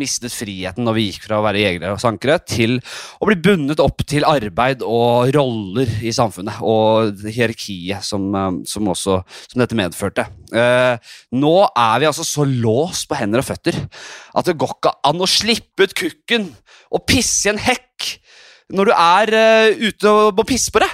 mistet 0.00 0.34
friheten 0.34 0.86
når 0.86 0.96
vi 0.98 1.06
gikk 1.08 1.26
fra 1.26 1.40
å 1.40 1.44
være 1.46 1.62
jegere 1.62 1.94
og 1.94 2.02
sankere 2.02 2.38
til 2.46 2.78
å 3.20 3.28
bli 3.28 3.38
bundet 3.42 3.82
opp 3.82 4.04
til 4.08 4.26
arbeid 4.28 4.84
og 4.86 5.32
roller 5.36 5.90
i 6.06 6.12
samfunnet, 6.14 6.60
og 6.62 7.24
hierarkiet 7.26 8.06
som, 8.06 8.28
eh, 8.34 8.60
som, 8.68 8.92
også, 8.92 9.20
som 9.50 9.62
dette 9.62 9.78
medførte. 9.78 10.26
Eh, 10.52 11.14
nå 11.36 11.56
er 11.70 12.02
vi 12.02 12.10
altså 12.10 12.26
så 12.26 12.46
låst 12.46 13.08
på 13.10 13.18
hender 13.18 13.42
og 13.42 13.48
føtter 13.48 13.78
at 14.36 14.46
det 14.46 14.58
går 14.60 14.76
ikke 14.76 14.96
an 15.08 15.22
å 15.22 15.30
slippe 15.30 15.86
ut 15.86 15.96
kukken 15.96 16.50
og 16.94 17.06
pisse 17.08 17.48
i 17.48 17.54
en 17.54 17.60
hekk 17.60 18.12
når 18.74 18.90
du 18.90 18.94
er 18.96 19.34
uh, 19.36 19.84
ute 19.86 20.10
og 20.10 20.38
må 20.38 20.46
pisse 20.46 20.72
på 20.74 20.82
det. 20.82 20.88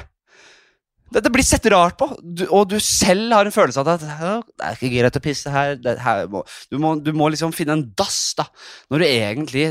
Dette 1.13 1.33
blir 1.33 1.45
sett 1.47 1.67
rart 1.73 1.99
på, 2.01 2.09
du, 2.23 2.47
og 2.49 2.71
du 2.71 2.79
selv 2.83 3.35
har 3.35 3.49
en 3.49 3.55
følelse 3.55 3.83
av 3.83 3.91
at 3.95 4.05
det 4.05 4.67
er 4.67 4.77
ikke 4.79 4.93
greit 4.95 5.19
å 5.19 5.25
pisse 5.25 5.53
her. 5.53 5.77
her 6.05 6.27
må, 6.33 6.43
du, 6.71 6.79
må, 6.83 6.95
du, 7.01 7.13
må, 7.17 7.29
liksom 7.33 7.55
finne 7.57 7.77
en 7.79 7.87
dass, 7.99 8.33
da. 8.39 8.49
Når 8.93 9.03
du 9.03 9.09
egentlig 9.09 9.67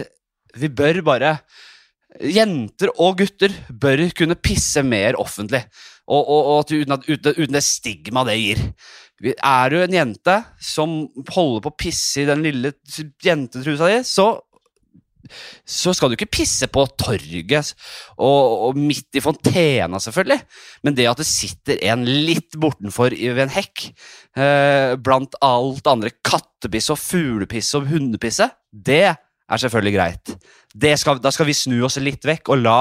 Vi 0.59 0.67
bør 0.67 0.99
bare 1.07 1.35
jenter 2.19 2.91
og 2.99 3.21
gutter 3.21 3.53
bør 3.71 4.03
kunne 4.17 4.35
pisse 4.35 4.83
mer 4.83 5.15
offentlig. 5.19 5.63
Og, 6.11 6.19
og, 6.19 6.41
og 6.41 6.57
at 6.59 6.73
uten, 6.75 6.97
uten, 7.07 7.37
uten 7.37 7.55
det 7.55 7.63
stigma 7.63 8.25
det 8.27 8.35
gir. 8.41 8.63
Er 9.37 9.71
du 9.71 9.77
en 9.79 9.95
jente 9.95 10.37
som 10.59 11.05
holder 11.31 11.63
på 11.63 11.71
å 11.71 11.77
pisse 11.79 12.23
i 12.23 12.27
den 12.27 12.43
lille 12.43 12.73
jentetrusa 13.23 13.87
di, 13.87 14.01
så 14.07 14.33
så 15.67 15.93
skal 15.95 16.11
du 16.11 16.17
ikke 16.17 16.29
pisse 16.31 16.67
på 16.71 16.85
torget 16.99 17.73
og, 18.17 18.67
og 18.67 18.79
midt 18.79 19.19
i 19.19 19.23
fontena, 19.23 19.99
selvfølgelig. 20.01 20.39
Men 20.85 20.97
det 20.97 21.09
at 21.11 21.21
det 21.21 21.27
sitter 21.29 21.81
en 21.91 22.05
litt 22.05 22.57
bortenfor 22.59 23.15
ved 23.15 23.43
en 23.45 23.53
hekk, 23.53 23.87
eh, 24.37 24.95
blant 25.01 25.37
alt 25.45 25.89
andre 25.91 26.13
kattepiss 26.23 26.91
og 26.93 26.99
fuglepiss 27.01 27.73
og 27.79 27.89
hundepisse, 27.91 28.49
det 28.71 29.03
er 29.11 29.61
selvfølgelig 29.63 29.95
greit. 29.95 30.35
Skal, 30.99 31.19
da 31.23 31.31
skal 31.33 31.49
vi 31.49 31.57
snu 31.57 31.81
oss 31.85 31.99
litt 32.01 32.23
vekk 32.27 32.53
og 32.53 32.61
la 32.61 32.77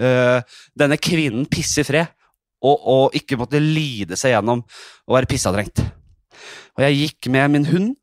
eh, 0.00 0.40
denne 0.78 0.98
kvinnen 1.00 1.46
pisse 1.50 1.84
i 1.84 1.88
fred. 1.88 2.16
Og, 2.60 2.76
og, 2.76 3.14
ikke 3.16 3.38
måtte 3.40 3.56
lide 3.56 4.18
seg 4.20 4.34
gjennom 4.34 4.60
å 4.60 5.14
være 5.14 5.30
pissadrengt. 5.30 5.80
Og 6.76 6.82
jeg 6.84 6.98
gikk 6.98 7.30
med 7.32 7.54
min 7.54 7.64
hund 7.70 7.94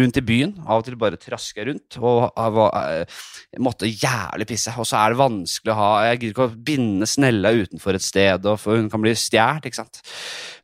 rundt 0.00 0.18
i 0.20 0.24
byen. 0.24 0.54
Av 0.64 0.80
og 0.80 0.86
til 0.86 0.96
bare 1.00 1.20
traska 1.20 1.66
rundt. 1.68 1.98
Og 2.00 2.24
jeg 2.30 3.02
eh, 3.02 3.20
måtte 3.62 3.90
jævlig 3.90 4.48
pisse. 4.52 4.74
Og 4.78 4.88
så 4.88 5.00
er 5.00 5.12
det 5.12 5.20
vanskelig 5.20 5.74
å 5.74 5.78
ha 5.78 5.90
Jeg 6.08 6.22
gidder 6.22 6.34
ikke 6.34 6.48
å 6.48 6.64
binde 6.70 7.08
snella 7.10 7.54
utenfor 7.56 7.98
et 7.98 8.06
sted, 8.06 8.48
for 8.62 8.80
hun 8.80 8.90
kan 8.92 9.04
bli 9.04 9.14
stjålet. 9.18 9.68
ikke 9.68 9.82
sant? 9.82 10.02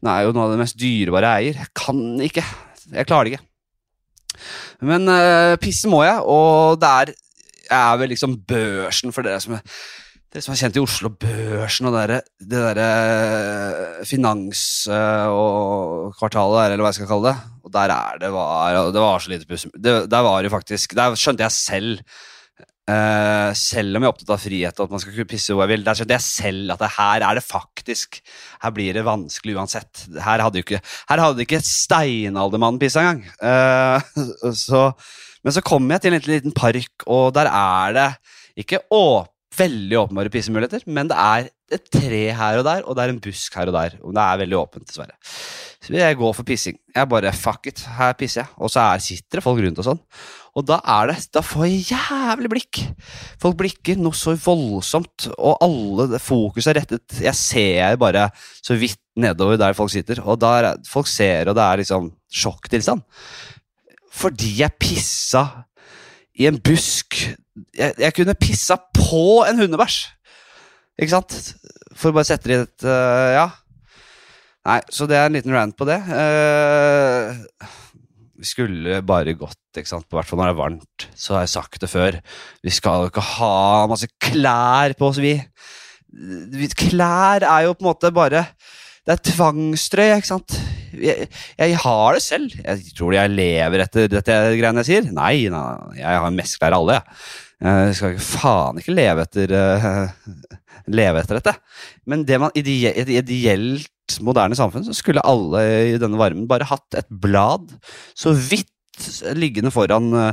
Hun 0.01 0.13
er 0.15 0.25
jo 0.27 0.35
noe 0.35 0.49
av 0.49 0.57
det 0.57 0.63
mest 0.65 0.81
dyrebare 0.81 1.37
jeg 1.37 1.53
eier. 1.53 1.63
Jeg 1.65 1.75
kan 1.85 2.03
ikke. 2.29 2.45
Jeg 2.95 3.09
klarer 3.11 3.29
det 3.29 3.37
ikke. 3.37 3.47
Men 4.89 5.11
uh, 5.11 5.57
pisse 5.59 5.91
må 5.91 6.05
jeg, 6.07 6.21
og 6.23 6.79
det 6.81 6.93
er 7.03 7.17
er 7.69 7.97
vel 8.01 8.13
liksom 8.15 8.37
børsen 8.49 9.13
for 9.13 9.27
dere 9.27 9.41
som 9.45 9.59
er 9.59 9.65
som 10.45 10.53
er 10.53 10.59
kjent 10.61 10.77
i 10.77 10.83
Oslo, 10.83 11.09
børsen 11.17 11.89
og 11.89 11.95
det 11.97 12.03
derre 12.05 12.19
der 12.53 12.81
eh, 12.83 14.03
finans- 14.05 14.85
eh, 14.93 15.27
og 15.33 16.13
kvartalet 16.19 16.59
der, 16.61 16.75
eller 16.75 16.85
hva 16.85 16.91
jeg 16.93 16.99
skal 16.99 17.09
kalle 17.09 17.33
det. 17.33 17.58
Og 17.69 17.75
der 17.75 17.93
er 17.93 18.19
det 18.23 18.33
var, 18.33 18.81
det 18.95 19.05
var 19.05 19.23
så 19.23 19.33
lite 19.35 19.49
puss. 19.49 19.69
Der 19.77 20.25
var 20.25 20.43
det 20.43 20.53
faktisk 20.53 20.97
Der 20.97 21.17
skjønte 21.19 21.45
jeg 21.45 21.55
selv 21.55 22.01
uh, 22.89 23.53
Selv 23.59 23.99
om 23.99 24.05
jeg 24.05 24.09
er 24.09 24.15
opptatt 24.15 24.35
av 24.35 24.43
frihet 24.43 24.81
og 24.81 24.89
at 24.89 24.95
man 24.95 25.03
skal 25.03 25.15
kunne 25.15 25.31
pisse 25.31 25.55
hvor 25.55 25.67
jeg 25.67 25.75
vil, 25.75 25.85
der 25.87 25.99
skjønte 25.99 26.17
jeg 26.17 26.27
selv 26.27 26.75
at 26.75 26.85
det 26.85 26.91
her 26.97 27.27
er 27.29 27.39
det 27.39 27.45
faktisk 27.45 28.21
Her 28.65 28.75
blir 28.75 28.97
det 28.97 29.07
vanskelig 29.07 29.59
uansett. 29.59 30.07
Her 30.17 30.45
hadde 30.47 30.63
jo 30.63 30.67
ikke 30.67 30.83
Her 31.13 31.25
hadde 31.27 31.45
ikke 31.45 31.63
steinaldermannen 31.65 32.81
pissa 32.81 33.05
engang. 33.05 33.23
Uh, 33.43 34.55
så, 34.67 34.89
men 35.45 35.55
så 35.55 35.65
kom 35.65 35.91
jeg 35.93 36.05
til 36.05 36.17
en 36.17 36.29
liten 36.29 36.57
park, 36.57 37.07
og 37.07 37.35
der 37.37 37.53
er 37.53 37.95
det 37.97 38.09
ikke 38.59 38.81
å, 38.91 39.23
veldig 39.59 40.01
åpenbare 40.01 40.33
pissemuligheter, 40.35 40.83
men 40.91 41.11
det 41.11 41.19
er 41.19 41.47
et 41.75 41.85
tre 41.93 42.23
her 42.33 42.61
og 42.61 42.65
der, 42.67 42.83
og 42.85 42.97
det 42.97 43.05
er 43.05 43.13
en 43.13 43.21
busk 43.23 43.55
her 43.59 43.71
og 43.71 43.77
der. 43.77 43.97
Og 44.03 44.15
det 44.17 44.25
er 44.25 44.41
veldig 44.43 44.59
åpent, 44.59 44.89
dessverre. 44.89 45.17
Så 45.85 45.95
jeg 45.95 46.19
gå 46.19 46.33
for 46.35 46.45
pissing. 46.45 46.77
Jeg 46.95 47.09
bare 47.09 47.33
fuck 47.33 47.69
it, 47.71 47.85
her 47.99 48.13
pisser 48.19 48.43
jeg. 48.43 48.51
Og 48.59 48.73
så 48.73 48.83
er, 48.83 49.03
sitter 49.05 49.39
det 49.39 49.45
folk 49.45 49.61
rundt 49.63 49.81
og 49.81 49.87
sånn. 49.87 50.01
Og 50.59 50.65
da 50.67 50.81
er 50.83 51.13
det 51.13 51.29
Da 51.35 51.43
får 51.45 51.67
jeg 51.69 51.93
jævlig 51.93 52.51
blikk. 52.51 52.81
Folk 53.41 53.59
blikker 53.61 54.01
noe 54.01 54.17
så 54.17 54.35
voldsomt, 54.35 55.29
og 55.37 55.63
alle 55.65 56.19
fokus 56.23 56.67
er 56.67 56.81
rettet 56.81 57.21
Jeg 57.23 57.37
ser 57.39 57.99
bare 58.01 58.29
så 58.59 58.77
vidt 58.79 58.99
nedover 59.19 59.59
der 59.61 59.77
folk 59.77 59.93
sitter, 59.93 60.23
og 60.25 60.41
da 60.43 60.75
folk 60.89 61.09
ser, 61.11 61.51
og 61.51 61.57
det 61.59 61.65
er 61.65 61.81
liksom 61.83 62.11
sjokktilstand. 62.31 63.03
Fordi 64.19 64.57
jeg 64.63 64.79
pissa 64.81 65.45
i 66.39 66.47
en 66.51 66.59
busk 66.63 67.17
jeg, 67.75 67.95
jeg, 67.99 68.13
kunne 68.15 68.37
pissa 68.39 68.77
på 68.95 69.43
en 69.49 69.59
hundebæsj! 69.59 70.05
Ikke 70.99 71.15
sant? 71.15 71.35
For 71.99 72.11
å 72.11 72.19
bare 72.19 72.29
sette 72.29 72.51
det 72.51 72.57
i 72.57 72.63
et 72.67 72.87
uh, 72.87 73.31
Ja. 73.37 73.49
Nei, 74.69 74.81
så 74.93 75.07
det 75.09 75.17
er 75.17 75.29
en 75.29 75.37
liten 75.39 75.55
rant 75.55 75.73
på 75.79 75.87
det. 75.89 75.97
Uh, 76.11 77.39
vi 78.39 78.47
skulle 78.47 78.99
bare 79.07 79.33
gått, 79.39 79.61
ikke 79.79 79.89
sant, 79.89 80.05
på 80.11 80.19
hvert 80.19 80.29
fall 80.29 80.43
når 80.43 80.51
det 80.51 80.55
er 80.55 80.59
varmt. 80.59 81.07
Så 81.17 81.35
har 81.35 81.47
jeg 81.47 81.55
sagt 81.55 81.81
det 81.81 81.89
før. 81.89 82.19
Vi 82.67 82.75
skal 82.75 83.07
jo 83.07 83.13
ikke 83.13 83.25
ha 83.39 83.87
masse 83.89 84.11
klær 84.21 84.93
på 84.99 85.09
oss, 85.09 85.23
vi. 85.23 85.39
Klær 86.79 87.47
er 87.47 87.65
jo 87.65 87.73
på 87.77 87.85
en 87.85 87.89
måte 87.91 88.09
bare 88.17 88.47
Det 89.05 89.13
er 89.13 89.25
tvangstrøye, 89.29 90.15
ikke 90.17 90.31
sant 90.31 90.55
jeg, 90.97 91.27
jeg, 91.59 91.75
har 91.83 92.17
det 92.17 92.23
selv. 92.25 92.55
Jeg 92.57 92.95
tror 92.97 93.13
jeg 93.17 93.35
lever 93.35 93.85
etter 93.85 94.09
dette 94.11 94.39
greiene 94.59 94.85
jeg 94.85 94.89
sier. 94.89 95.11
Nei, 95.15 95.49
nei 95.53 95.99
jeg 95.99 96.23
har 96.25 96.35
mest 96.35 96.59
klær 96.61 96.77
alle, 96.79 96.99
jeg. 96.99 97.19
Jeg 97.69 97.99
skal 97.99 98.19
faen 98.23 98.79
ikke 98.81 98.95
leve 98.95 99.25
etter, 99.27 99.53
uh, 99.53 100.59
leve 100.93 101.23
etter 101.23 101.39
dette. 101.39 101.55
Men 102.09 102.25
det 102.29 102.41
man, 102.41 102.55
i 102.55 102.81
et 102.91 103.13
ideelt 103.13 104.19
moderne 104.25 104.57
samfunn 104.57 104.87
så 104.87 104.97
skulle 104.97 105.25
alle 105.27 105.63
i 105.93 105.97
denne 106.01 106.19
varmen 106.21 106.49
bare 106.49 106.69
hatt 106.69 106.97
et 106.97 107.09
blad 107.11 107.69
så 108.17 108.33
vidt 108.33 108.73
liggende 109.39 109.71
foran 109.71 110.09
uh, 110.11 110.33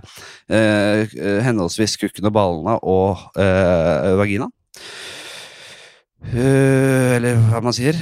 uh, 0.49 1.15
henholdsvis 1.45 1.99
kukken 2.01 2.31
og 2.31 2.33
ballene 2.33 2.79
og 2.81 3.27
vagina. 4.17 4.47
eller 6.33 7.37
hva 7.51 7.61
man 7.61 7.75
sier. 7.75 7.99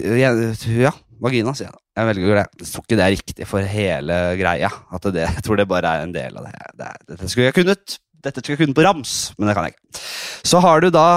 ja, 0.00 0.94
vagina, 1.20 1.52
sier 1.52 1.68
jeg. 1.68 1.80
Jeg 1.96 2.08
velger 2.10 2.34
det. 2.36 2.44
Jeg 2.60 2.68
tror 2.68 2.84
ikke 2.84 2.96
det 2.98 3.04
er 3.04 3.14
riktig 3.14 3.46
for 3.48 3.68
hele 3.72 4.16
greia. 4.36 4.68
At 4.92 5.06
det, 5.16 5.22
jeg 5.24 5.44
tror 5.46 5.56
det 5.56 5.68
bare 5.68 5.94
er 5.96 6.04
en 6.04 6.12
del 6.12 6.36
av 6.36 6.48
det. 6.48 6.56
det 6.76 7.20
det 7.22 7.30
skulle 7.32 7.48
jeg 7.48 7.56
kunnet. 7.56 7.96
Dette 8.26 8.42
skal 8.42 8.56
jeg 8.56 8.62
kunne 8.64 8.76
på 8.76 8.84
rams, 8.86 9.16
men 9.38 9.48
det 9.48 9.56
kan 9.56 9.68
jeg 9.68 9.76
ikke. 9.76 10.04
Så 10.46 10.60
har 10.64 10.82
du 10.82 10.90
da 10.94 11.08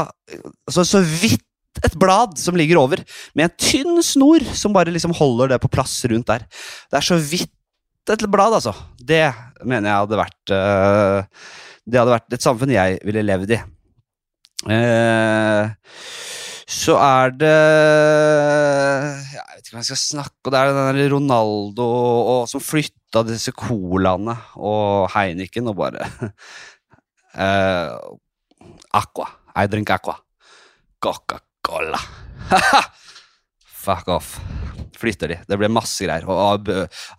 så, 0.69 0.85
så 0.85 1.01
vidt 1.01 1.45
et 1.85 1.95
blad 1.99 2.35
som 2.39 2.57
ligger 2.57 2.79
over, 2.81 3.01
med 3.37 3.47
en 3.47 3.55
tynn 3.61 4.03
snor 4.05 4.43
som 4.57 4.73
bare 4.75 4.93
liksom 4.93 5.13
holder 5.15 5.53
det 5.53 5.61
på 5.63 5.71
plass 5.71 6.01
rundt 6.11 6.27
der. 6.29 6.45
Det 6.89 6.99
er 6.99 7.05
så 7.05 7.17
vidt 7.19 7.53
et 8.09 8.25
blad, 8.31 8.55
altså. 8.57 8.73
Det 8.97 9.27
mener 9.63 9.91
jeg 9.91 10.01
hadde 10.03 10.17
vært 10.17 10.53
uh, 10.55 11.51
Det 11.85 11.99
hadde 11.99 12.15
vært 12.15 12.35
et 12.35 12.45
samfunn 12.45 12.73
jeg 12.73 12.97
ville 13.05 13.25
levd 13.25 13.53
i. 13.53 13.59
Uh, 14.65 15.69
så 16.69 16.97
er 17.01 17.31
det 17.33 17.55
Jeg 19.31 19.45
vet 19.45 19.63
ikke 19.63 19.75
hva 19.75 19.81
jeg 19.81 19.89
skal 19.89 20.01
snakke 20.01 20.35
om. 20.43 20.51
Det 20.53 20.59
er 20.59 20.73
den 20.73 20.99
der 20.99 21.13
Ronaldo 21.15 21.87
og, 21.89 22.41
som 22.51 22.63
flytta 22.63 23.23
disse 23.27 23.53
colaene 23.57 24.35
og 24.57 25.09
Heineken 25.15 25.71
og 25.71 25.79
bare 25.81 26.09
uh, 27.35 27.97
Aqua. 28.93 29.27
I 29.55 29.67
drink 29.67 29.89
aqua. 29.89 30.15
Coca-Cola. 30.99 31.99
Fuck 33.79 34.07
off. 34.11 34.35
Flytter 34.99 35.31
de. 35.31 35.39
Det 35.47 35.57
ble 35.59 35.69
masse 35.71 36.03
greier. 36.03 36.27
Og 36.27 36.69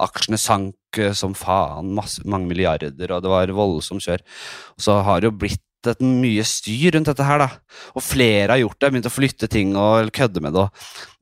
aksjene 0.04 0.38
sank 0.40 1.00
eh, 1.00 1.14
som 1.16 1.34
faen. 1.38 1.94
Masse, 1.96 2.24
mange 2.28 2.50
milliarder, 2.50 2.92
og 3.14 3.24
det 3.24 3.32
var 3.32 3.52
voldsomt 3.56 4.04
kjør. 4.04 4.24
Og 4.76 4.84
så 4.84 5.00
har 5.06 5.20
det 5.20 5.30
jo 5.30 5.38
blitt 5.40 5.64
et 5.88 6.02
mye 6.04 6.44
styr 6.44 6.92
rundt 6.92 7.08
dette 7.08 7.24
her, 7.24 7.40
da. 7.40 7.48
Og 7.96 8.04
flere 8.04 8.52
har 8.52 8.60
gjort 8.60 8.76
det, 8.82 8.90
begynt 8.92 9.08
å 9.08 9.14
flytte 9.14 9.48
ting 9.48 9.72
og 9.80 10.10
kødde 10.16 10.42
med 10.44 10.52
det. 10.56 10.66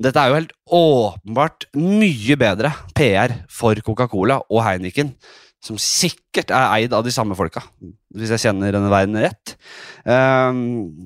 Dette 0.09 0.23
er 0.23 0.33
jo 0.33 0.39
helt 0.41 0.57
åpenbart 0.79 1.69
mye 1.79 2.39
bedre 2.41 2.73
PR 2.99 3.37
for 3.55 3.79
Coca-Cola 3.87 4.41
og 4.49 4.65
Heineken, 4.67 5.15
som 5.69 5.79
sikkert 5.81 6.53
er 6.55 6.73
eid 6.79 6.97
av 6.97 7.05
de 7.07 7.13
samme 7.15 7.37
folka, 7.39 7.63
hvis 8.17 8.33
jeg 8.35 8.49
kjenner 8.49 8.75
denne 8.75 8.91
verden 8.93 9.21
rett. 9.21 9.55
Um, 10.09 11.05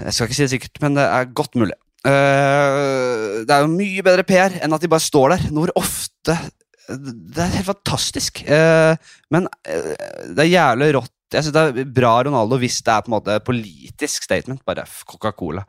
jeg 0.00 0.16
skal 0.16 0.28
ikke 0.28 0.38
si 0.38 0.46
det 0.46 0.52
sikkert, 0.56 0.82
men 0.82 0.98
det 0.98 1.06
er 1.06 1.32
godt 1.36 1.56
mulig. 1.60 1.76
Uh, 2.04 3.46
det 3.46 3.54
er 3.54 3.64
jo 3.64 3.72
mye 3.72 4.04
bedre 4.04 4.26
PR 4.28 4.58
enn 4.60 4.76
at 4.76 4.82
de 4.82 4.90
bare 4.92 5.04
står 5.04 5.36
der. 5.36 5.48
Hvor 5.54 5.72
ofte 5.80 6.36
Det 6.84 7.40
er 7.40 7.54
helt 7.54 7.70
fantastisk. 7.70 8.42
Uh, 8.44 8.92
men 9.32 9.48
uh, 9.48 9.92
det 10.34 10.44
er 10.44 10.52
jævlig 10.52 10.94
rått 10.98 11.14
jeg 11.34 11.44
synes 11.46 11.54
det 11.56 11.82
er 11.82 11.94
bra 11.96 12.12
Ronaldo 12.22 12.58
hvis 12.62 12.80
det 12.84 12.92
er 12.92 13.04
på 13.04 13.10
en 13.10 13.16
måte 13.16 13.38
politisk 13.46 14.26
statement. 14.26 14.62
Bare 14.66 14.86
Coca-Cola. 15.08 15.64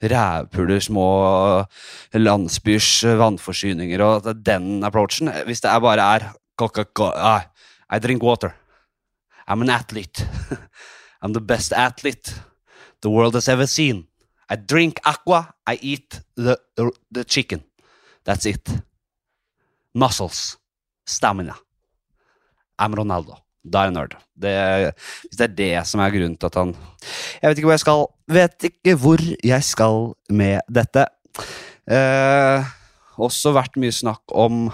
Rævpuler 0.00 0.80
små 0.84 1.08
landsbyers 2.16 2.92
vannforsyninger 3.20 4.04
og 4.04 4.30
den 4.46 4.84
approachen. 4.86 5.32
Hvis 5.46 5.60
det 5.64 5.76
bare 5.84 6.06
er 6.16 6.30
Coca-Cola 6.60 7.50
I 7.92 7.98
drink 7.98 8.22
water. 8.22 8.54
I'm 9.48 9.62
an 9.62 9.70
athlete. 9.70 10.26
I'm 11.22 11.32
the 11.32 11.40
best 11.40 11.72
athlete 11.72 12.34
the 13.00 13.10
world 13.10 13.34
has 13.34 13.48
ever 13.48 13.66
seen. 13.66 14.06
I 14.48 14.56
drink 14.56 15.00
aqua. 15.04 15.54
I 15.66 15.78
eat 15.80 16.20
the, 16.36 16.58
the 17.10 17.24
chicken. 17.24 17.62
That's 18.24 18.46
it. 18.46 18.68
Muscles. 19.94 20.58
Stamina. 21.06 21.56
I'm 22.78 22.94
Ronaldo. 22.94 23.36
Jeg 23.60 23.92
nerd. 23.92 24.14
Det, 24.40 24.94
hvis 25.26 25.36
det 25.36 25.44
er 25.44 25.56
det 25.56 25.72
som 25.86 26.00
er 26.00 26.12
grunnen 26.14 26.36
til 26.40 26.48
at 26.48 26.54
han 26.56 26.70
Jeg 27.42 27.50
vet 27.50 27.58
ikke 27.58 27.68
hvor 27.68 27.74
jeg 27.74 27.82
skal 27.82 28.06
Vet 28.32 28.64
ikke 28.70 28.94
hvor 28.96 29.24
jeg 29.44 29.64
skal 29.66 29.98
med 30.32 30.60
dette. 30.72 31.04
Eh, 31.84 32.70
også 33.20 33.52
vært 33.52 33.76
mye 33.76 33.92
snakk 33.92 34.32
om 34.32 34.70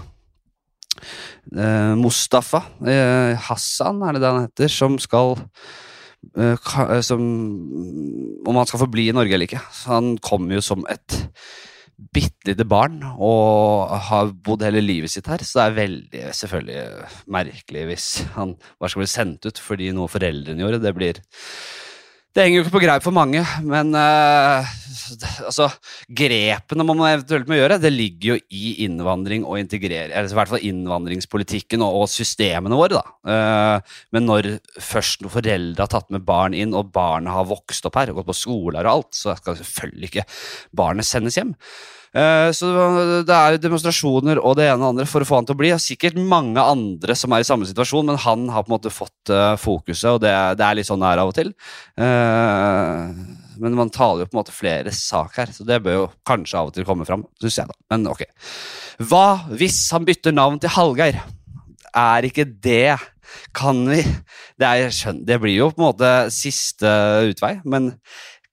Mustafa 2.00 2.64
eh, 2.86 3.36
Hassan, 3.48 4.02
er 4.02 4.16
det 4.16 4.22
det 4.24 4.32
han 4.32 4.48
heter, 4.48 4.72
som 4.72 4.98
skal 5.02 5.36
eh, 6.36 6.56
eh, 6.56 7.00
som, 7.06 7.22
om 8.46 8.58
han 8.60 8.68
skal 8.68 8.82
få 8.82 8.90
bli 8.90 9.08
i 9.10 9.16
Norge 9.16 9.36
eller 9.36 9.48
ikke. 9.48 9.62
Han 9.86 10.16
kommer 10.18 10.58
jo 10.58 10.64
som 10.66 10.86
et 10.90 11.22
bitte 11.96 12.50
lite 12.50 12.66
barn 12.68 12.98
og 13.14 13.94
har 14.10 14.34
bodd 14.44 14.66
hele 14.66 14.82
livet 14.84 15.12
sitt 15.12 15.28
her, 15.32 15.40
så 15.40 15.62
det 15.62 15.64
er 15.64 15.78
veldig 15.78 16.24
selvfølgelig 16.36 16.82
merkelig 17.32 17.86
hvis 17.88 18.08
han 18.34 18.52
bare 18.76 18.92
skal 18.92 19.04
bli 19.04 19.08
sendt 19.08 19.48
ut 19.48 19.60
fordi 19.62 19.92
noe 19.96 20.10
foreldrene 20.12 20.60
gjorde. 20.60 20.82
Det 20.84 20.92
blir 20.96 21.22
det 22.36 22.44
henger 22.44 22.58
jo 22.58 22.64
ikke 22.66 22.74
på 22.74 22.82
greip 22.82 23.04
for 23.04 23.16
mange, 23.16 23.40
men 23.64 23.94
uh, 23.96 24.74
altså, 25.46 25.70
grepene 26.18 26.84
man 26.84 27.00
eventuelt 27.08 27.48
må 27.48 27.56
gjøre, 27.56 27.78
det 27.80 27.92
ligger 27.94 28.34
jo 28.34 28.36
i 28.52 28.72
innvandring 28.84 29.46
og 29.48 29.56
integrering, 29.62 30.12
eller 30.12 30.28
i 30.28 30.36
hvert 30.36 30.52
fall 30.52 30.66
innvandringspolitikken 30.68 31.84
og, 31.86 32.02
og 32.02 32.12
systemene 32.12 32.76
våre. 32.76 33.00
da. 33.00 33.16
Uh, 33.24 33.98
men 34.12 34.28
når 34.28 34.50
først 34.84 35.24
noen 35.24 35.36
foreldre 35.38 35.86
har 35.86 35.92
tatt 35.96 36.12
med 36.12 36.26
barn 36.28 36.56
inn, 36.56 36.76
og 36.76 36.92
barnet 36.92 37.32
har 37.32 37.48
vokst 37.48 37.88
opp 37.88 37.96
her 37.96 38.12
og 38.12 38.20
gått 38.20 38.30
på 38.34 38.40
skoler 38.42 38.82
og 38.84 38.92
alt, 38.92 39.12
så 39.16 39.36
skal 39.40 39.56
selvfølgelig 39.62 40.12
ikke 40.12 40.28
barnet 40.76 41.08
sendes 41.08 41.40
hjem. 41.40 41.56
Eh, 42.16 42.50
Så 42.56 42.70
det 43.28 43.34
er 43.36 43.56
jo 43.56 43.62
demonstrasjoner 43.66 44.38
og 44.40 44.54
det 44.56 44.70
ene 44.70 44.78
og 44.78 44.84
det 44.84 44.90
andre 44.94 45.06
for 45.10 45.20
å 45.24 45.28
få 45.28 45.36
han 45.40 45.48
til 45.48 45.56
å 45.56 45.60
bli. 45.60 45.72
Og 45.76 45.82
sikkert 45.84 46.16
mange 46.16 46.62
andre 46.62 47.16
som 47.18 47.34
er 47.36 47.44
i 47.44 47.48
samme 47.48 47.68
situasjon, 47.68 48.06
men 48.08 48.20
han 48.24 48.46
har 48.54 48.64
på 48.64 48.70
en 48.72 48.76
måte 48.78 48.92
fått 48.94 49.32
eh, 49.34 49.56
fokuset, 49.60 50.08
og 50.14 50.22
det, 50.24 50.32
er- 50.32 50.56
det 50.56 50.64
er 50.64 50.78
litt 50.80 50.88
sånn 50.88 51.02
det 51.04 51.10
er 51.12 51.22
av 51.24 51.32
og 51.32 51.36
til. 51.36 51.52
Eh, 52.00 53.10
Men 53.58 53.72
man 53.78 53.88
taler 53.88 54.20
jo 54.24 54.28
på 54.28 54.36
en 54.36 54.42
måte 54.42 54.52
flere 54.52 54.92
sak 54.92 55.36
her, 55.40 55.46
så 55.52 55.64
det 55.64 55.78
bør 55.84 55.94
jo 55.96 56.06
kanskje 56.28 56.58
av 56.60 56.66
og 56.68 56.74
til 56.76 56.84
komme 56.84 57.06
fram, 57.08 57.22
Synes 57.40 57.56
jeg, 57.56 57.68
da. 57.70 57.76
Men 57.94 58.06
ok. 58.10 58.24
Hva 59.08 59.22
hvis 59.56 59.78
han 59.96 60.04
bytter 60.04 60.34
navn 60.36 60.58
til 60.60 60.72
Hallgeir? 60.76 61.22
Er 61.96 62.26
ikke 62.28 62.44
det 62.44 62.98
Kan 63.56 63.86
vi 63.88 64.02
Det, 64.60 64.66
er, 64.68 64.90
det 65.24 65.38
blir 65.40 65.56
jo 65.56 65.70
på 65.72 65.80
en 65.80 65.86
måte 65.88 66.10
siste 66.32 66.90
utvei, 67.30 67.54
men 67.64 67.94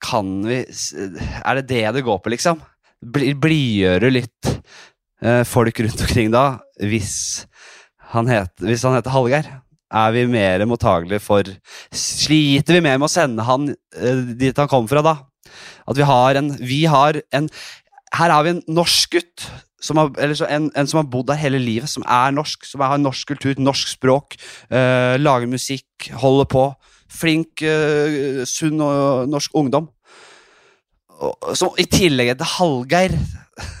kan 0.00 0.30
vi 0.48 0.62
Er 1.44 1.60
det 1.60 1.66
det 1.68 1.84
det 1.98 2.04
går 2.08 2.22
på, 2.24 2.32
liksom? 2.32 2.60
Bli- 3.04 3.34
Blidgjøre 3.36 4.10
litt 4.12 4.48
eh, 5.22 5.42
folk 5.48 5.80
rundt 5.84 6.00
omkring 6.06 6.32
da, 6.34 6.44
hvis 6.80 7.14
han, 8.14 8.28
het, 8.30 8.52
hvis 8.62 8.84
han 8.86 8.96
heter 8.96 9.14
Hallgeir? 9.14 9.50
Er 9.94 10.10
vi 10.14 10.24
mer 10.26 10.64
mottagelige 10.66 11.22
for 11.22 11.46
Sliter 11.94 12.78
vi 12.78 12.82
mer 12.82 12.96
med 12.98 13.06
å 13.06 13.12
sende 13.12 13.44
han 13.46 13.68
eh, 13.70 14.24
dit 14.40 14.56
han 14.58 14.70
kom 14.70 14.88
fra 14.90 15.02
da? 15.06 15.16
At 15.86 15.98
vi 15.98 16.06
har 16.08 16.40
en 16.40 16.48
Vi 16.64 16.80
har 16.90 17.20
en 17.36 17.48
Her 18.16 18.32
har 18.32 18.46
vi 18.46 18.54
en 18.56 18.62
norsk 18.70 19.14
gutt 19.18 19.46
som 19.84 19.98
har, 20.00 20.14
så 20.32 20.46
en, 20.48 20.70
en 20.72 20.86
som 20.88 21.02
har 21.02 21.08
bodd 21.12 21.26
der 21.28 21.36
hele 21.36 21.58
livet, 21.60 21.90
som 21.92 22.06
er 22.08 22.30
norsk, 22.32 22.62
som 22.64 22.80
har 22.80 22.96
norsk 22.96 23.28
kultur, 23.34 23.58
norsk 23.60 23.90
språk, 23.98 24.32
eh, 24.72 25.18
lager 25.20 25.50
musikk, 25.50 26.06
holder 26.22 26.48
på. 26.48 26.62
Flink, 27.12 27.60
eh, 27.60 28.40
sunn 28.48 28.80
og 28.80 29.28
norsk 29.28 29.52
ungdom. 29.60 29.90
Som 31.54 31.76
i 31.78 31.86
tillegg 31.88 32.34
til 32.40 32.50
Hallgeir, 32.56 33.14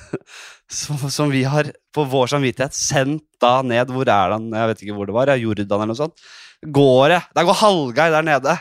som, 0.78 1.00
som 1.10 1.32
vi 1.32 1.42
har 1.48 1.72
på 1.94 2.04
vår 2.10 2.30
samvittighet 2.34 2.76
sendt 2.76 3.24
da 3.42 3.58
ned 3.66 3.90
Hvor 3.92 4.08
er 4.08 4.36
han? 4.36 4.46
Jeg 4.54 4.70
vet 4.70 4.84
ikke 4.84 4.96
hvor 4.98 5.08
det 5.10 5.16
var. 5.16 5.32
ja, 5.32 5.40
Jordan 5.40 5.66
eller 5.66 5.92
noe 5.92 5.98
sånt. 5.98 6.22
Går 6.64 7.08
det? 7.12 7.20
Der 7.36 7.48
går 7.48 7.60
Hallgeir 7.60 8.14
der 8.14 8.28
nede. 8.30 8.56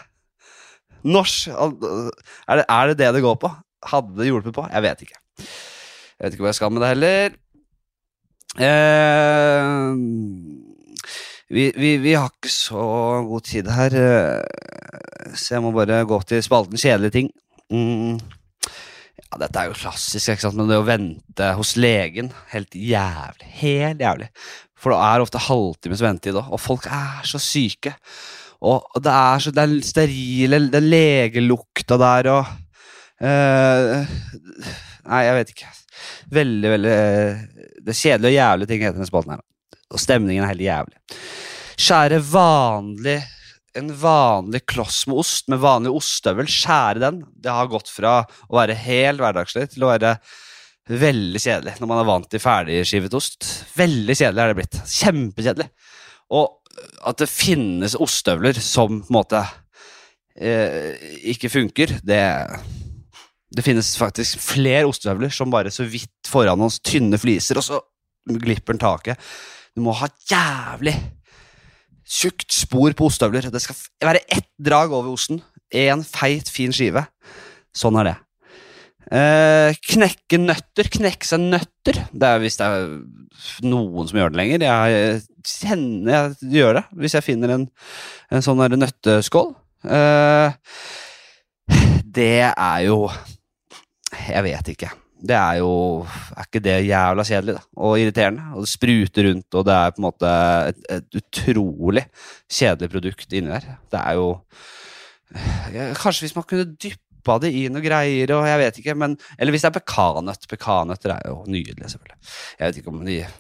Norsk 1.03 1.51
er 1.51 2.60
det, 2.60 2.65
er 2.68 2.92
det 2.92 2.98
det 3.00 3.13
det 3.18 3.24
går 3.24 3.38
på? 3.39 3.51
Hadde 3.84 4.18
det 4.18 4.30
hjulpet 4.30 4.56
på? 4.56 4.65
Jeg 4.72 4.84
vet 4.86 5.06
ikke. 5.06 5.18
Jeg 5.38 6.25
vet 6.25 6.36
ikke 6.36 6.46
hvor 6.46 6.51
jeg 6.53 6.60
skal 6.60 6.72
med 6.72 6.84
det 6.84 6.92
heller. 6.94 7.39
Eh, 8.63 9.96
vi, 11.50 11.72
vi, 11.75 11.98
vi 11.98 12.13
har 12.13 12.30
ikke 12.30 12.51
så 12.53 12.84
god 13.27 13.42
tid 13.50 13.68
her, 13.74 13.96
eh, 13.98 15.34
så 15.36 15.56
jeg 15.56 15.63
må 15.65 15.74
bare 15.75 16.03
gå 16.08 16.22
til 16.30 16.44
spalten 16.46 16.80
kjedelige 16.80 17.18
ting. 17.18 17.32
Mm. 17.74 18.22
Ja, 19.33 19.39
dette 19.41 19.57
er 19.63 19.72
jo 19.72 19.74
klassisk, 19.74 20.29
ikke 20.29 20.43
sant? 20.43 20.57
men 20.59 20.67
det 20.69 20.77
å 20.77 20.85
vente 20.85 21.48
hos 21.57 21.72
legen 21.81 22.27
Helt 22.51 22.75
jævlig. 22.77 23.48
Helt 23.63 24.03
jævlig. 24.03 24.27
For 24.77 24.93
det 24.93 25.00
er 25.01 25.24
ofte 25.24 25.41
halvtimes 25.41 26.03
ventetid 26.05 26.37
og 26.37 26.59
folk 26.61 26.85
er 26.85 27.25
så 27.25 27.41
syke. 27.41 27.96
Og 28.61 28.85
det 29.01 29.09
er 29.09 29.41
så 29.41 29.51
det 29.55 29.63
er 29.63 29.74
sterile 29.83 30.59
Den 30.72 30.85
legelukta 30.91 31.98
der 31.98 32.29
og 32.35 32.51
uh, 33.24 34.13
Nei, 35.03 35.24
jeg 35.25 35.39
vet 35.39 35.55
ikke. 35.55 35.72
Veldig, 36.37 36.69
veldig 36.75 36.93
uh, 36.93 37.65
Det 37.89 37.98
kjedelige 37.98 38.29
og 38.29 38.37
jævlige 38.37 38.69
ting 38.69 38.85
heter 38.85 39.00
denne 39.00 39.09
spalten 39.09 39.33
her. 39.33 39.46
Og 39.89 40.03
stemningen 40.03 40.46
er 40.46 40.53
helt 40.53 40.67
jævlig. 40.67 41.01
Kjære 41.74 42.22
vanlig 42.29 43.17
en 43.77 43.90
vanlig 43.98 44.66
kloss 44.70 45.03
med 45.09 45.18
ost 45.24 45.50
med 45.51 45.62
vanlig 45.64 45.94
ostehøvel, 45.98 46.50
skjære 46.50 47.01
den. 47.01 47.22
Det 47.33 47.53
har 47.53 47.72
gått 47.72 47.90
fra 47.92 48.20
å 48.24 48.57
være 48.57 48.77
helt 48.86 49.22
hverdagslig 49.24 49.70
til 49.74 49.86
å 49.86 49.94
være 49.94 50.18
veldig 50.92 51.40
kjedelig 51.40 51.77
når 51.79 51.90
man 51.90 52.01
er 52.01 52.09
vant 52.09 52.29
til 52.29 52.44
ferdigskivet 52.44 53.16
ost. 53.18 53.48
Veldig 53.77 54.18
kjedelig 54.20 54.44
er 54.44 54.51
det 54.51 54.59
blitt. 54.59 54.79
Kjempekjedelig. 54.94 55.70
Og 56.36 56.77
at 57.07 57.20
det 57.22 57.29
finnes 57.29 57.98
ostehøvler 58.01 58.57
som 58.62 59.01
på 59.01 59.12
en 59.12 59.18
måte 59.18 59.42
eh, 60.36 60.94
ikke 61.33 61.51
funker, 61.53 62.00
det 62.03 62.24
Det 63.53 63.62
finnes 63.62 63.92
faktisk 63.98 64.40
flere 64.42 64.88
ostehøvler 64.90 65.29
som 65.29 65.51
bare 65.53 65.70
så 65.70 65.83
vidt 65.86 66.25
foran 66.25 66.62
oss 66.66 66.79
tynne 66.81 67.20
fliser, 67.22 67.57
og 67.57 67.64
så 67.64 67.77
glipper 68.25 68.74
den 68.74 68.81
taket. 68.81 69.20
Du 69.75 69.81
må 69.86 69.94
ha 69.94 70.07
jævlig 70.29 70.96
tjukt 72.14 72.54
spor 72.54 72.94
på 72.98 73.08
ostehøvler. 73.10 73.50
Det 73.54 73.62
skal 73.64 73.80
være 74.04 74.24
ett 74.32 74.50
drag 74.62 74.94
over 74.94 75.14
osten. 75.14 75.42
Én 75.74 76.04
feit, 76.06 76.50
fin 76.54 76.74
skive. 76.76 77.06
Sånn 77.74 77.98
er 78.02 78.12
det. 78.12 78.16
Eh, 79.14 79.76
knekke 79.94 80.40
nøtter. 80.42 80.90
Knekke 80.94 81.28
seg 81.28 81.44
nøtter. 81.44 82.00
Det 82.14 82.30
er 82.30 82.42
hvis 82.44 82.60
det 82.62 82.70
er 82.70 82.88
noen 83.68 84.10
som 84.10 84.20
gjør 84.20 84.34
det 84.34 84.42
lenger. 84.42 84.66
Jeg 84.70 85.22
kjenner 85.44 86.14
jeg 86.14 86.52
gjør 86.60 86.80
det, 86.80 86.84
hvis 87.02 87.18
jeg 87.18 87.26
finner 87.26 87.58
en, 87.58 87.68
en 88.32 88.46
sånn 88.46 88.64
nøtteskål. 88.78 89.54
Eh, 89.84 90.54
det 92.14 92.36
er 92.48 92.82
jo 92.88 93.08
Jeg 94.14 94.44
vet 94.46 94.70
ikke. 94.76 94.92
Det 95.24 95.36
er 95.38 95.59
jo 95.62 95.72
Er 96.36 96.48
ikke 96.48 96.64
det 96.64 96.75
jævla 96.88 97.24
kjedelig, 97.27 97.55
da? 97.55 97.64
Og 97.86 97.96
irriterende? 98.00 98.44
Og 98.53 98.66
det 98.66 98.72
spruter 98.74 99.29
rundt, 99.29 99.48
og 99.55 99.66
det 99.68 99.77
er 99.77 99.94
på 99.94 100.01
en 100.01 100.07
måte 100.07 100.33
et, 100.72 100.83
et 100.98 101.20
utrolig 101.22 102.03
kjedelig 102.51 102.92
produkt 102.92 103.33
inni 103.33 103.53
der. 103.53 103.70
Det 103.92 104.01
er 104.01 104.20
jo 104.20 104.27
Kanskje 105.98 106.27
hvis 106.27 106.36
man 106.36 106.46
kunne 106.46 106.75
dyppa 106.77 107.40
det 107.42 107.53
i 107.55 107.64
noe 107.72 107.81
greier, 107.81 108.36
og 108.36 108.46
jeg 108.46 108.59
vet 108.62 108.81
ikke, 108.81 108.98
men 109.00 109.16
Eller 109.40 109.55
hvis 109.55 109.64
det 109.64 109.72
er 109.72 109.79
pekanøtt. 109.79 110.46
Pekanøtter 110.51 111.16
er 111.16 111.31
jo 111.31 111.40
nydelige, 111.48 111.90
selvfølgelig. 111.96 112.20
Jeg 112.59 112.68
vet 112.68 112.77
ikke 112.81 112.94
om 112.94 113.01
de 113.07 113.18
Jeg 113.18 113.31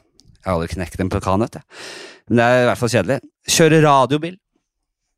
har 0.45 0.55
aldri 0.55 0.73
knekt 0.73 0.99
en 0.99 1.11
pekanøtt, 1.11 1.59
jeg. 1.59 1.85
Men 2.27 2.39
det 2.39 2.45
er 2.47 2.61
i 2.61 2.67
hvert 2.71 2.79
fall 2.79 2.95
kjedelig. 2.95 3.19
Kjøre 3.57 3.83
radiobil. 3.83 4.37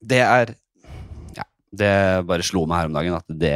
Det 0.06 0.19
er 0.21 0.56
det 1.75 2.25
bare 2.28 2.45
slo 2.45 2.65
meg 2.69 2.82
her 2.82 2.89
om 2.89 2.95
dagen 2.95 3.17
at 3.17 3.34
det 3.41 3.56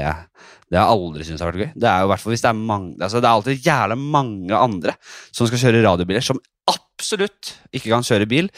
det 0.70 0.78
har 0.78 0.86
jeg 0.86 0.94
aldri 1.00 1.26
syntes 1.26 1.42
har 1.42 1.50
vært 1.50 1.64
gøy. 1.64 1.72
Det 1.82 1.90
er 1.90 2.04
jo 2.04 2.10
hvert 2.12 2.28
hvis 2.30 2.44
det 2.44 2.50
er 2.52 2.58
mange 2.70 2.92
altså 3.02 3.22
Det 3.22 3.26
er 3.28 3.38
alltid 3.40 3.66
jævla 3.66 3.96
mange 3.98 4.60
andre 4.68 4.94
som 5.34 5.50
skal 5.50 5.64
kjøre 5.64 5.82
radiobiler, 5.82 6.26
som 6.26 6.42
absolutt 6.70 7.56
ikke 7.74 7.90
kan 7.90 8.06
kjøre 8.06 8.28
bil. 8.30 8.52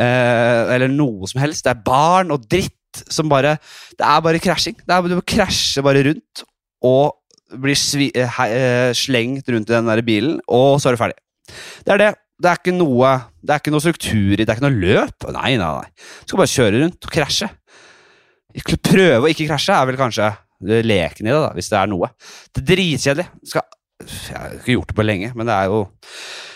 Eh, 0.00 0.62
eller 0.74 0.88
noe 0.88 1.28
som 1.28 1.42
helst. 1.42 1.66
Det 1.66 1.74
er 1.74 1.84
barn 1.84 2.32
og 2.32 2.46
dritt 2.48 3.04
som 3.12 3.28
bare 3.28 3.58
Det 3.92 4.06
er 4.06 4.24
bare 4.24 4.40
krasjing. 4.40 4.78
Er, 4.88 5.04
du 5.10 5.20
krasjer 5.20 5.84
bare 5.84 6.06
rundt 6.08 6.44
og 6.84 7.20
blir 7.60 7.76
svi, 7.78 8.08
he, 8.14 8.46
eh, 8.48 8.90
slengt 8.96 9.48
rundt 9.52 9.68
i 9.68 9.74
den 9.76 9.90
der 9.90 10.02
bilen, 10.02 10.38
og 10.48 10.80
så 10.80 10.88
er 10.88 10.96
du 10.96 11.02
ferdig. 11.02 11.18
Det 11.84 11.92
er 11.92 12.00
det. 12.00 12.12
Det 12.40 12.50
er 12.50 12.58
ikke 12.58 12.74
noe 12.74 13.10
Det 13.44 13.52
er 13.52 13.60
ikke 13.60 13.70
noe 13.70 13.84
struktur 13.84 14.32
i 14.32 14.40
det. 14.40 14.48
er 14.48 14.56
ikke 14.56 14.64
noe 14.64 14.80
løp. 14.80 15.28
Nei, 15.36 15.52
nei, 15.60 15.68
nei. 15.68 16.08
Du 16.24 16.32
skal 16.32 16.40
bare 16.40 16.54
kjøre 16.54 16.80
rundt 16.80 17.04
og 17.04 17.12
krasje. 17.12 17.50
Prøve 18.88 19.26
å 19.26 19.30
ikke 19.30 19.50
krasje 19.50 19.76
er 19.76 19.86
vel 19.90 20.00
kanskje 20.00 20.32
leken 20.64 21.28
i 21.28 21.32
det, 21.32 21.40
da, 21.40 21.52
hvis 21.56 21.70
det 21.72 21.78
er 21.80 21.90
noe. 21.90 22.10
Det 22.52 22.62
er 22.62 22.68
dritkjedelig. 22.72 23.26
Skal, 23.50 23.66
jeg 24.04 24.36
har 24.38 24.56
ikke 24.58 24.76
gjort 24.76 24.90
det 24.90 24.98
på 24.98 25.06
lenge, 25.06 25.30
men 25.36 25.48
det 25.48 25.54
er 25.54 25.70
jo 25.72 25.84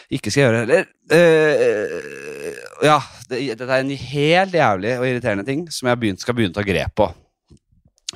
Ikke 0.08 0.30
skal 0.32 0.40
jeg 0.40 0.48
gjøre 0.48 0.60
heller. 0.64 0.84
Uh, 1.12 2.84
ja, 2.86 2.98
det, 3.28 3.40
dette 3.60 3.66
er 3.68 3.82
en 3.82 3.90
helt 3.92 4.54
jævlig 4.56 4.92
og 4.96 5.04
irriterende 5.04 5.44
ting 5.44 5.66
som 5.72 5.90
jeg 5.90 6.00
begynt, 6.00 6.22
skal 6.24 6.36
begynne 6.36 6.54
å 6.54 6.56
ta 6.56 6.64
grep 6.64 6.94
på. 6.96 7.08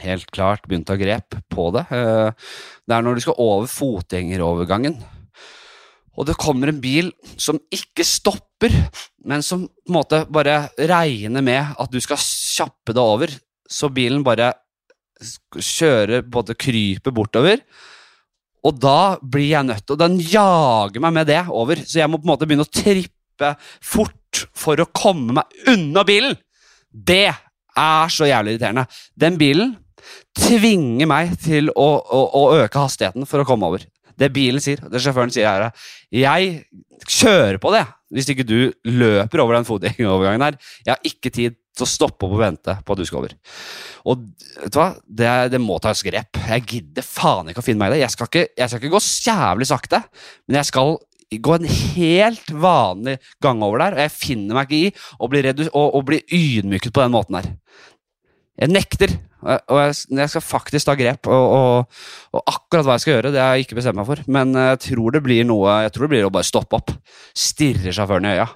Helt 0.01 0.31
klart 0.33 0.65
begynne 0.65 0.87
å 0.87 0.93
ta 0.95 0.97
grep 0.97 1.37
på 1.53 1.67
det. 1.77 1.85
Uh, 1.93 2.33
det 2.89 2.97
er 2.97 3.05
når 3.05 3.21
du 3.21 3.25
skal 3.27 3.37
over 3.45 3.69
fotgjengerovergangen. 3.69 4.97
Og 6.17 6.29
det 6.29 6.39
kommer 6.41 6.69
en 6.69 6.81
bil 6.81 7.11
som 7.41 7.61
ikke 7.73 8.05
stopper, 8.05 8.73
men 9.29 9.45
som 9.45 9.65
på 9.69 9.93
en 9.93 9.97
måte 9.97 10.25
bare 10.33 10.67
regner 10.77 11.45
med 11.45 11.77
at 11.81 11.93
du 11.93 12.01
skal 12.05 12.21
kjappe 12.21 12.93
deg 12.93 13.03
over. 13.03 13.33
Så 13.69 13.89
bilen 13.93 14.25
bare 14.25 14.53
sk- 15.21 15.61
både 16.23 16.57
måte 16.59 17.13
bortover. 17.15 17.61
Og 18.63 18.79
da 18.79 19.19
blir 19.19 19.49
jeg 19.57 19.67
nødt 19.67 19.83
til 19.87 19.97
Og 19.97 19.99
den 20.05 20.21
jager 20.23 21.03
meg 21.03 21.13
med 21.17 21.27
det 21.27 21.41
over, 21.51 21.81
så 21.83 21.99
jeg 21.99 22.11
må 22.11 22.21
på 22.21 22.29
en 22.29 22.33
måte 22.37 22.47
begynne 22.47 22.67
å 22.67 22.71
trippe 22.71 23.55
fort 23.83 24.45
for 24.55 24.79
å 24.79 24.87
komme 24.95 25.35
meg 25.41 25.69
unna 25.73 26.05
bilen. 26.07 26.37
Det 26.93 27.27
er 27.33 28.13
så 28.13 28.29
jævlig 28.29 28.55
irriterende. 28.55 28.87
Den 29.19 29.39
bilen 29.41 29.75
tvinger 30.39 31.09
meg 31.11 31.35
til 31.43 31.71
å, 31.75 31.89
å, 32.03 32.21
å 32.39 32.43
øke 32.63 32.81
hastigheten 32.83 33.27
for 33.29 33.43
å 33.43 33.49
komme 33.49 33.69
over. 33.71 33.85
Det 34.23 34.31
bilen 34.35 34.63
sier, 34.63 34.83
det 34.93 35.03
sjåføren 35.03 35.33
sier, 35.35 35.67
er 35.67 35.89
jeg 36.15 36.63
kjører 37.09 37.59
på 37.63 37.73
det 37.75 37.83
hvis 38.13 38.29
ikke 38.29 38.45
du 38.47 38.73
løper 38.85 39.41
over 39.43 39.57
den 39.57 39.67
fotgjengerovergangen 39.67 40.45
her. 40.45 40.57
Jeg 40.85 40.93
har 40.93 41.09
ikke 41.09 41.33
tid 41.33 41.57
til 41.73 41.87
å 41.87 41.89
stoppe 41.89 42.27
opp 42.27 42.35
og 42.37 42.43
vente 42.43 42.75
på 42.85 42.95
at 42.95 43.01
du 43.01 43.07
skal 43.09 43.23
over. 43.23 43.33
Og 44.13 44.27
vet 44.61 44.75
du 44.75 44.77
hva? 44.77 44.91
Det, 45.07 45.31
det 45.55 45.61
må 45.63 45.79
tas 45.81 46.05
grep. 46.05 46.41
Jeg 46.51 46.67
gidder 46.69 47.07
faen 47.07 47.49
ikke 47.49 47.63
å 47.63 47.65
finne 47.65 47.81
meg 47.81 47.93
i 47.93 47.97
det. 47.97 48.03
Jeg 48.05 48.15
skal 48.15 48.29
ikke, 48.29 48.45
jeg 48.61 48.69
skal 48.69 48.83
ikke 48.83 48.93
gå 48.93 49.03
jævlig 49.31 49.69
sakte, 49.71 50.03
men 50.45 50.61
jeg 50.61 50.69
skal 50.69 50.99
gå 51.33 51.55
en 51.57 51.65
helt 51.65 52.51
vanlig 52.61 53.17
gang 53.41 53.63
over 53.65 53.81
der, 53.81 53.97
og 53.97 54.05
jeg 54.05 54.13
finner 54.13 54.59
meg 54.59 54.69
ikke 54.69 54.91
i 54.91 54.91
å 55.17 55.31
bli, 55.33 55.43
og, 55.71 55.87
og 55.87 56.05
bli 56.11 56.21
ydmyket 56.29 56.93
på 56.93 57.05
den 57.05 57.15
måten 57.15 57.39
her. 57.41 57.49
Jeg 58.61 58.69
nekter, 58.69 59.15
og 59.43 59.79
jeg, 59.81 59.95
jeg 60.19 60.31
skal 60.31 60.45
faktisk 60.45 60.87
ta 60.89 60.95
grep. 60.99 61.29
Og, 61.33 61.55
og, 61.57 62.01
og, 62.37 62.43
akkurat 62.53 62.87
hva 62.87 62.97
jeg 62.99 63.05
skal 63.05 63.15
gjøre, 63.17 63.33
det 63.35 63.41
har 63.41 63.57
jeg 63.57 63.67
ikke 63.67 63.79
bestemt 63.81 63.99
meg 63.99 64.09
for. 64.09 64.23
Men 64.31 64.53
jeg 64.59 64.83
tror 64.89 65.17
det 65.17 65.23
blir 65.25 65.47
noe 65.49 65.79
Jeg 65.87 65.95
tror 65.95 66.07
det 66.07 66.13
blir 66.15 66.29
å 66.29 66.35
bare 66.35 66.47
stoppe 66.47 66.79
opp. 66.79 66.93
Stirre 67.33 67.95
sjåføren 67.95 68.29
i 68.29 68.35
øya. 68.37 68.49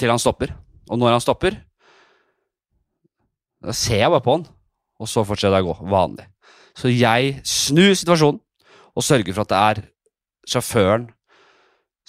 Til 0.00 0.12
han 0.12 0.22
stopper. 0.22 0.52
Og 0.90 0.98
når 0.98 1.14
han 1.14 1.22
stopper, 1.22 1.60
da 3.60 3.76
ser 3.76 4.02
jeg 4.02 4.10
bare 4.10 4.24
på 4.24 4.34
han, 4.38 4.44
og 5.00 5.08
så 5.08 5.22
fortsetter 5.26 5.60
jeg 5.60 5.68
å 5.68 5.74
gå 5.74 5.90
vanlig. 5.92 6.26
Så 6.76 6.90
jeg 6.92 7.38
snur 7.46 7.92
situasjonen 7.98 8.40
og 8.96 9.04
sørger 9.04 9.36
for 9.36 9.44
at 9.44 9.52
det 9.52 9.60
er 9.60 9.82
sjåføren 10.50 11.08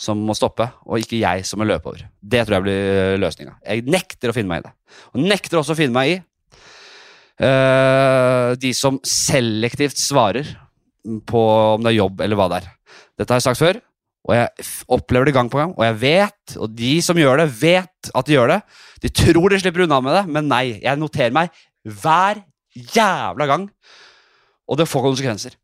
som 0.01 0.21
må 0.25 0.33
stoppe, 0.33 0.65
og 0.87 1.03
ikke 1.03 1.19
jeg 1.19 1.43
som 1.45 1.61
må 1.61 1.67
løpe 1.69 1.91
over. 1.91 2.07
Det 2.21 2.41
tror 2.47 2.57
jeg 2.57 2.65
blir 2.65 3.19
løsninga. 3.21 3.57
Jeg 3.67 3.85
nekter 3.85 4.31
å 4.31 4.35
finne 4.35 4.49
meg 4.49 4.63
i 4.63 4.65
det. 4.65 4.71
Og 5.11 5.25
nekter 5.27 5.59
også 5.59 5.75
å 5.75 5.77
finne 5.77 5.93
meg 5.93 6.13
i 6.13 6.15
de 7.41 8.69
som 8.77 8.99
selektivt 9.07 9.97
svarer 9.97 10.45
på 11.25 11.41
om 11.75 11.81
det 11.81 11.89
er 11.89 11.97
jobb 11.97 12.21
eller 12.21 12.37
hva 12.37 12.45
det 12.51 12.59
er. 12.61 12.67
Dette 13.17 13.33
har 13.33 13.41
jeg 13.41 13.47
sagt 13.47 13.61
før, 13.61 13.79
og 14.29 14.35
jeg 14.37 14.67
opplever 14.93 15.29
det 15.29 15.33
gang 15.35 15.49
på 15.49 15.57
gang. 15.57 15.73
Og 15.77 15.83
jeg 15.87 15.97
vet, 16.03 16.55
og 16.61 16.75
de 16.77 16.93
som 17.01 17.17
gjør 17.17 17.41
det, 17.41 17.49
vet 17.61 18.11
at 18.13 18.27
de 18.27 18.35
gjør 18.37 18.53
det. 18.53 18.59
De 19.01 19.09
tror 19.09 19.49
de 19.49 19.59
slipper 19.61 19.85
unna 19.87 19.99
med 20.05 20.17
det, 20.19 20.23
men 20.29 20.49
nei. 20.51 20.63
Jeg 20.83 21.01
noterer 21.01 21.33
meg 21.33 21.49
hver 21.81 22.43
jævla 22.71 23.47
gang, 23.49 23.67
og 24.69 24.79
det 24.79 24.89
får 24.89 25.07
konsekvenser. 25.07 25.57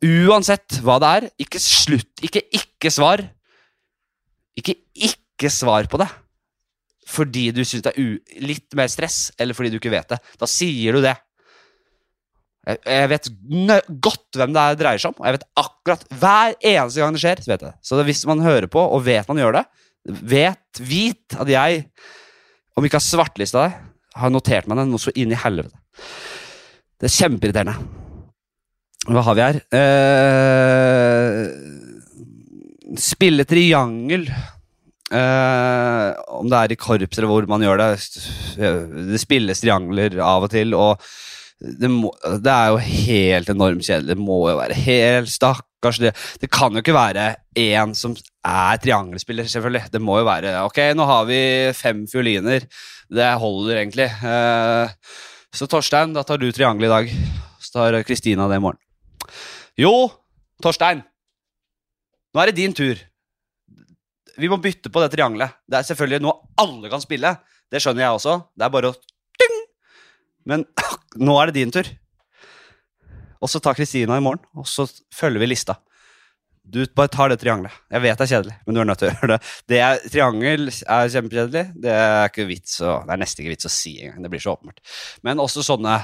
Uansett 0.00 0.80
hva 0.84 0.98
det 1.00 1.12
er, 1.16 1.28
ikke 1.46 1.60
slutt. 1.62 2.12
Ikke 2.24 2.44
ikke 2.56 2.92
svar. 2.92 3.24
Ikke 4.60 4.76
ikke 4.92 5.52
svar 5.52 5.88
på 5.90 6.00
det. 6.00 6.08
Fordi 7.10 7.48
du 7.54 7.64
syns 7.64 7.84
det 7.86 7.92
er 7.98 8.44
litt 8.44 8.78
mer 8.78 8.90
stress, 8.92 9.32
eller 9.40 9.56
fordi 9.56 9.72
du 9.72 9.80
ikke 9.80 9.92
vet 9.92 10.12
det. 10.12 10.20
Da 10.38 10.46
sier 10.50 10.96
du 10.96 11.02
det. 11.04 11.16
Jeg, 12.68 12.76
jeg 12.84 13.10
vet 13.10 13.28
godt 14.04 14.36
hvem 14.38 14.52
det 14.54 14.64
dreier 14.78 15.00
seg 15.00 15.14
om, 15.14 15.18
og 15.22 15.26
jeg 15.26 15.38
vet 15.38 15.46
akkurat 15.62 16.02
hver 16.20 16.56
eneste 16.58 17.02
gang 17.02 17.16
det 17.16 17.22
skjer. 17.22 17.42
Så 17.42 17.52
vet 17.54 17.64
jeg 17.66 17.74
Så 17.88 18.02
hvis 18.06 18.24
man 18.30 18.44
hører 18.44 18.68
på 18.70 18.82
og 18.82 19.04
vet 19.06 19.30
man 19.30 19.40
gjør 19.40 19.60
det, 19.60 19.64
vet, 20.30 20.80
vit 20.80 21.36
at 21.40 21.48
jeg, 21.50 21.86
om 22.76 22.86
ikke 22.86 23.00
har 23.00 23.04
svartlista 23.04 23.66
deg, 23.66 23.72
har 24.20 24.30
notert 24.32 24.68
meg 24.68 24.78
det 24.80 24.86
noe 24.90 25.02
så 25.02 25.12
inn 25.18 25.32
i 25.32 25.38
helvete. 25.38 25.76
Det 27.00 27.06
er 27.08 27.16
kjempeirriterende. 27.16 27.76
Hva 29.10 29.22
har 29.24 29.34
vi 29.36 29.42
her? 29.46 29.56
Eh, 29.80 31.40
spille 33.00 33.46
triangel. 33.48 34.24
Eh, 35.10 36.10
om 36.38 36.46
det 36.50 36.58
er 36.58 36.72
i 36.72 36.78
korps 36.78 37.18
eller 37.18 37.30
hvor 37.30 37.48
man 37.50 37.64
gjør 37.64 37.80
det. 37.82 37.90
Det 39.10 39.20
spilles 39.22 39.62
triangler 39.62 40.20
av 40.22 40.46
og 40.46 40.52
til, 40.52 40.76
og 40.78 41.02
det, 41.60 41.90
må, 41.92 42.12
det 42.40 42.52
er 42.52 42.70
jo 42.70 42.78
helt 42.84 43.50
enormt 43.52 43.84
kjedelig. 43.84 44.14
Det 44.14 44.22
må 44.22 44.38
jo 44.48 44.60
være 44.60 44.78
helt 44.86 45.32
stakkars. 45.32 45.98
Det, 46.00 46.14
det 46.40 46.50
kan 46.52 46.76
jo 46.76 46.84
ikke 46.84 46.96
være 46.96 47.26
én 47.58 47.96
som 47.98 48.14
er 48.46 48.80
triangelspiller, 48.80 49.50
selvfølgelig. 49.50 49.90
Det 49.92 50.00
må 50.04 50.20
jo 50.20 50.28
være 50.28 50.54
Ok, 50.68 50.80
nå 50.96 51.08
har 51.10 51.26
vi 51.28 51.42
fem 51.76 52.06
fioliner. 52.10 52.64
Det 53.10 53.28
holder 53.42 53.82
egentlig. 53.82 54.08
Eh, 54.22 54.96
så 55.50 55.66
Torstein, 55.66 56.14
da 56.14 56.22
tar 56.24 56.38
du 56.38 56.48
triangelet 56.54 56.86
i 56.88 56.94
dag. 56.94 57.14
Så 57.60 57.74
tar 57.74 58.02
Kristina 58.06 58.46
det 58.48 58.60
i 58.60 58.64
morgen. 58.64 58.80
Jo, 59.80 59.94
Torstein. 60.62 61.02
Nå 62.30 62.40
er 62.40 62.50
det 62.50 62.60
din 62.62 62.76
tur. 62.76 63.09
Vi 64.38 64.50
må 64.50 64.60
bytte 64.62 64.92
på 64.92 65.02
det 65.02 65.10
triangelet. 65.14 65.58
Det 65.66 65.80
er 65.80 65.88
selvfølgelig 65.88 66.24
noe 66.24 66.36
alle 66.60 66.90
kan 66.92 67.02
spille. 67.02 67.34
Det 67.70 67.82
skjønner 67.82 68.06
jeg 68.06 68.18
også. 68.18 68.36
Det 68.54 68.66
er 68.66 68.72
bare 68.74 68.92
å 68.92 68.96
ding! 69.40 69.60
Men 70.50 70.66
nå 71.26 71.36
er 71.40 71.50
det 71.50 71.60
din 71.60 71.74
tur. 71.74 71.88
Og 73.40 73.48
så 73.48 73.60
tar 73.62 73.78
Kristina 73.78 74.18
i 74.18 74.24
morgen, 74.24 74.42
og 74.52 74.66
så 74.68 74.84
følger 75.16 75.40
vi 75.40 75.48
lista. 75.48 75.78
Du 76.70 76.82
bare 76.94 77.10
tar 77.10 77.32
det 77.32 77.40
triangelet. 77.40 77.72
Jeg 77.90 78.04
vet 78.04 78.20
det 78.20 78.26
er 78.26 78.32
kjedelig, 78.34 78.56
men 78.66 78.76
du 78.76 78.80
er 78.82 78.88
nødt 78.90 79.00
til 79.00 79.08
å 79.08 79.12
gjøre 79.14 79.30
det. 79.32 79.38
det 79.72 79.78
er, 79.82 80.02
triangel 80.12 80.68
er 80.70 81.14
kjempekjedelig. 81.14 81.64
Det 81.86 81.94
er 81.94 82.28
ikke 82.28 82.46
vits 82.50 82.76
å, 82.84 83.00
det 83.06 83.14
er 83.14 83.22
nesten 83.22 83.42
ikke 83.42 83.54
vits 83.56 83.66
å 83.66 83.72
si 83.72 83.94
engang. 84.04 84.20
Det 84.26 84.32
blir 84.34 84.44
så 84.44 84.54
åpenbart. 84.54 84.82
Men 85.26 85.42
også 85.42 85.66
sånne 85.66 86.00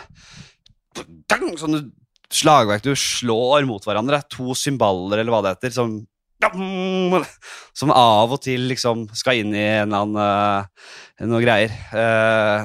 Sånne 0.96 1.82
slagverk 2.32 2.80
du 2.86 2.94
slår 2.96 3.66
mot 3.68 3.84
hverandre. 3.84 4.22
To 4.32 4.54
cymbaler, 4.56 5.20
eller 5.20 5.34
hva 5.34 5.42
det 5.44 5.50
heter, 5.52 5.74
som 5.76 5.98
som 7.76 7.90
av 7.92 8.32
og 8.34 8.40
til 8.44 8.62
liksom 8.70 9.08
skal 9.16 9.36
inn 9.40 9.54
i 9.56 9.62
en 9.62 9.94
eller 9.94 10.02
annen 10.04 10.22
uh, 11.32 11.40
greier. 11.42 11.70
Uh, 11.92 12.60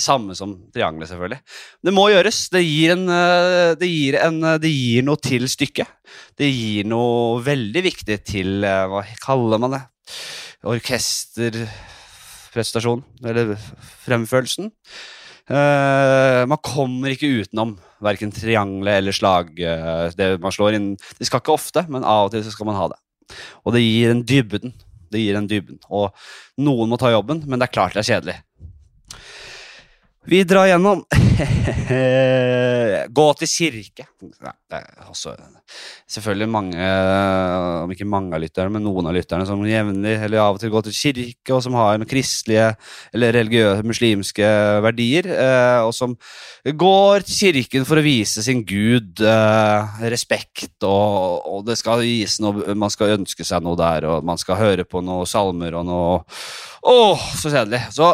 samme 0.00 0.34
som 0.38 0.70
triangelet, 0.74 1.08
selvfølgelig. 1.10 1.40
Det 1.84 1.92
må 1.94 2.10
gjøres. 2.10 2.38
Det 2.54 2.62
gir, 2.64 2.90
en, 2.96 3.04
uh, 3.10 3.74
det, 3.78 3.88
gir 3.90 4.14
en, 4.20 4.40
det 4.60 4.70
gir, 4.72 5.02
noe 5.06 5.16
til 5.20 5.48
stykket. 5.50 5.88
Det 6.38 6.48
gir 6.48 6.84
noe 6.88 7.42
veldig 7.44 7.82
viktig 7.84 8.24
til 8.26 8.64
Hva 8.64 9.02
kaller 9.22 9.58
man 9.62 9.72
det? 9.76 9.82
Orkesterprestasjon. 10.74 13.02
Eller 13.24 13.56
fremførelsen. 14.06 14.66
Uh, 15.44 16.46
man 16.48 16.60
kommer 16.64 17.12
ikke 17.12 17.28
utenom 17.42 17.74
verken 18.04 18.32
triangelet 18.32 19.02
eller 19.02 19.16
slag. 19.16 19.52
Uh, 19.60 20.08
det 20.16 20.38
man 20.40 20.54
slår 20.54 20.78
inn 20.78 20.86
Det 21.18 21.28
skal 21.28 21.42
ikke 21.42 21.56
ofte, 21.58 21.84
men 21.92 22.06
av 22.06 22.30
og 22.30 22.32
til 22.32 22.46
skal 22.48 22.70
man 22.70 22.78
ha 22.80 22.88
det. 22.94 23.00
Og 23.64 23.76
det 23.76 23.84
gir 23.84 24.12
en 24.12 24.24
dybden. 24.24 24.74
Det 25.12 25.20
gir 25.20 25.36
en 25.38 25.48
dybden. 25.50 25.78
Og 25.92 26.10
noen 26.64 26.90
må 26.90 26.98
ta 27.00 27.12
jobben, 27.12 27.44
men 27.46 27.60
det 27.60 27.68
er 27.68 27.76
klart 27.76 27.96
det 27.96 28.04
er 28.04 28.12
kjedelig. 28.14 28.38
Vi 30.26 30.44
drar 30.48 30.66
gjennom 30.66 31.04
Gå 33.18 33.24
til 33.38 33.50
kirke. 33.50 34.06
er 34.72 35.08
også 35.10 35.34
selvfølgelig 36.10 36.48
mange, 36.48 36.86
om 37.84 37.92
ikke 37.92 38.06
mange 38.08 38.36
av 38.36 38.42
lytterne, 38.42 38.72
men 38.72 38.84
noen 38.86 39.08
av 39.10 39.14
lytterne 39.16 39.46
som 39.48 39.62
jevnlig 39.66 40.14
eller 40.26 40.40
av 40.40 40.56
og 40.56 40.62
til 40.62 40.72
går 40.72 40.86
til 40.86 40.96
kirke, 40.96 41.54
og 41.54 41.60
som 41.64 41.76
har 41.78 42.04
kristelige 42.08 42.70
eller 43.14 43.34
religiøse 43.36 43.86
muslimske 43.86 44.50
verdier, 44.84 45.28
eh, 45.34 45.80
og 45.84 45.92
som 45.96 46.16
går 46.64 47.26
til 47.28 47.54
kirken 47.54 47.86
for 47.88 48.00
å 48.00 48.06
vise 48.06 48.44
sin 48.46 48.64
gud 48.66 49.20
eh, 49.20 50.02
respekt, 50.14 50.76
og, 50.82 51.44
og 51.50 51.68
det 51.68 51.78
skal 51.80 52.04
gis 52.06 52.40
noe 52.42 52.74
Man 52.78 52.92
skal 52.92 53.16
ønske 53.18 53.44
seg 53.46 53.64
noe 53.64 53.78
der, 53.78 54.08
og 54.08 54.26
man 54.26 54.40
skal 54.40 54.60
høre 54.60 54.88
på 54.88 55.04
noen 55.04 55.28
salmer 55.28 55.76
og 55.78 55.88
noe 55.88 56.20
Å, 56.84 57.16
så 57.40 57.48
kjedelig. 57.48 57.80
Så 57.96 58.10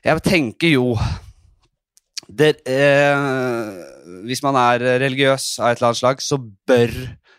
jeg 0.00 0.22
tenker 0.24 0.72
jo 0.72 0.94
det, 2.38 2.62
eh, 2.66 3.22
Hvis 4.26 4.42
man 4.44 4.56
er 4.58 4.82
religiøs 5.02 5.58
av 5.60 5.72
et 5.72 5.80
eller 5.80 5.90
annet 5.90 6.00
slag, 6.00 6.22
så 6.22 6.38
bør, 6.38 6.92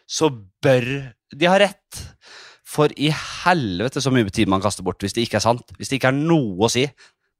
så 0.07 0.29
bør 0.63 0.85
de 1.33 1.49
ha 1.49 1.57
rett. 1.61 2.03
For 2.73 2.93
i 2.97 3.11
helvete 3.13 4.01
så 4.01 4.11
mye 4.13 4.29
tid 4.33 4.49
man 4.49 4.63
kaster 4.63 4.85
bort 4.85 5.03
hvis 5.03 5.13
det 5.13 5.27
ikke 5.27 5.37
er 5.39 5.45
sant. 5.45 5.75
Hvis 5.77 5.91
det 5.91 5.99
ikke 5.99 6.13
er 6.13 6.21
noe 6.21 6.65
å 6.65 6.71
si. 6.71 6.87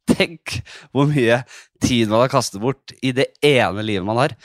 Tenk 0.04 0.58
hvor 0.92 1.08
mye 1.08 1.40
tid 1.84 2.12
man 2.12 2.26
har 2.26 2.32
kastet 2.32 2.60
bort 2.62 2.92
i 3.02 3.14
det 3.16 3.30
ene 3.46 3.86
livet 3.86 4.06
man 4.06 4.20
har. 4.20 4.36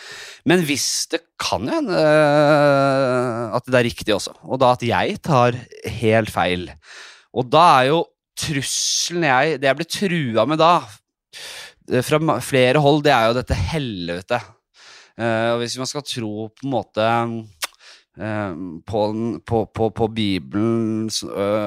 Men 0.49 0.63
hvis 0.67 1.09
det 1.13 1.25
kan 1.41 1.67
jo 1.67 1.75
hende 1.75 1.99
uh, 1.99 3.57
at 3.59 3.67
det 3.67 3.81
er 3.81 3.89
riktig 3.89 4.15
også, 4.15 4.37
og 4.47 4.63
da 4.63 4.71
at 4.77 4.87
jeg 4.87 5.19
tar 5.27 5.59
helt 5.99 6.31
feil. 6.33 6.69
Og 7.35 7.51
da 7.51 7.65
er 7.81 7.91
jo 7.91 8.05
trusselen 8.39 9.27
jeg 9.27 9.57
Det 9.59 9.67
jeg 9.67 9.77
blir 9.81 9.89
trua 9.91 10.45
med 10.47 10.61
da 10.63 10.73
Eh, 11.29 11.68
fra 12.05 12.39
flere 12.45 12.81
hold, 12.83 13.03
det 13.07 13.13
er 13.15 13.29
jo 13.29 13.37
dette 13.39 13.59
helvete. 13.73 14.41
Uh, 15.19 15.55
og 15.55 15.63
hvis 15.63 15.79
man 15.81 15.89
skal 15.91 16.05
tro 16.07 16.49
på 16.53 16.67
en 16.67 16.73
måte 16.73 17.07
uh, 17.09 18.53
på, 18.87 19.03
på, 19.47 19.65
på, 19.75 19.91
på, 19.91 20.09
Bibelen 20.15 21.09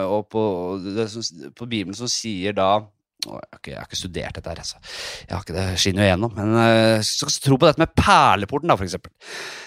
og 0.08 0.30
på, 0.32 0.44
på, 1.58 1.68
Bibelen 1.68 1.98
som 1.98 2.12
sier 2.12 2.56
da 2.56 2.78
jeg 3.22 3.38
har, 3.38 3.60
ikke, 3.60 3.72
jeg 3.72 3.78
har 3.78 3.88
ikke 3.88 4.00
studert 4.00 4.38
dette 4.38 4.50
her, 4.50 4.60
altså. 4.64 4.80
Jeg 5.28 5.36
har 5.36 5.44
ikke 5.44 5.56
det 5.56 5.66
skinner 5.82 6.02
jo 6.02 6.08
igjennom. 6.08 6.34
Men 6.38 6.56
uh, 6.58 7.04
så 7.06 7.30
tro 7.44 7.58
på 7.62 7.68
dette 7.68 7.82
med 7.82 7.94
perleporten, 7.98 8.72
da, 8.72 8.78
eksempel. 8.82 9.14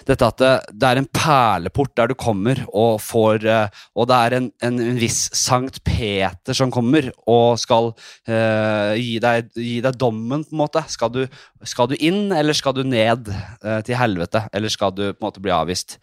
Dette 0.09 0.31
at 0.33 0.43
det, 0.43 0.53
det 0.75 0.91
er 0.91 1.01
en 1.01 1.09
perleport 1.15 1.95
der 2.01 2.11
du 2.11 2.17
kommer 2.19 2.61
og 2.67 2.99
får 3.01 3.47
uh, 3.47 3.81
Og 3.95 4.09
det 4.11 4.19
er 4.19 4.37
en, 4.41 4.51
en, 4.67 4.83
en, 4.89 4.99
viss 4.99 5.23
Sankt 5.39 5.81
Peter 5.87 6.57
som 6.57 6.73
kommer 6.75 7.11
og 7.31 7.59
skal 7.61 7.93
gi, 8.25 9.17
deg, 9.23 9.49
gi, 9.57 9.79
deg, 9.85 9.97
dommen, 10.01 10.43
på 10.47 10.55
en 10.55 10.61
måte. 10.61 10.83
Skal 10.91 11.11
du, 11.13 11.21
skal 11.67 11.89
du 11.91 11.95
inn, 11.99 12.33
eller 12.35 12.57
skal 12.57 12.75
du 12.77 12.83
ned 12.87 13.29
til 13.87 13.99
helvete? 13.99 14.47
Eller 14.55 14.73
skal 14.73 14.95
du 14.95 15.03
på 15.11 15.19
en 15.19 15.27
måte 15.27 15.43
bli 15.45 15.53
avvist? 15.55 15.99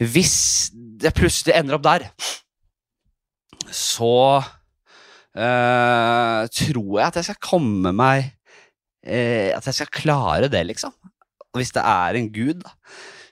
Hvis 0.00 0.34
det 0.72 1.14
plutselig 1.16 1.54
ender 1.56 1.78
opp 1.78 1.86
der, 1.86 2.08
så 3.72 4.42
uh, 5.38 6.42
tror 6.52 6.92
jeg 6.98 7.06
at 7.06 7.18
jeg 7.18 7.28
skal 7.30 7.40
komme 7.42 7.92
meg 7.96 8.28
uh, 9.06 9.50
At 9.56 9.66
jeg 9.68 9.78
skal 9.78 9.90
klare 9.92 10.50
det, 10.52 10.62
liksom. 10.68 10.94
Hvis 11.56 11.74
det 11.76 11.84
er 11.84 12.16
en 12.16 12.30
gud, 12.32 12.62
da, 12.64 12.72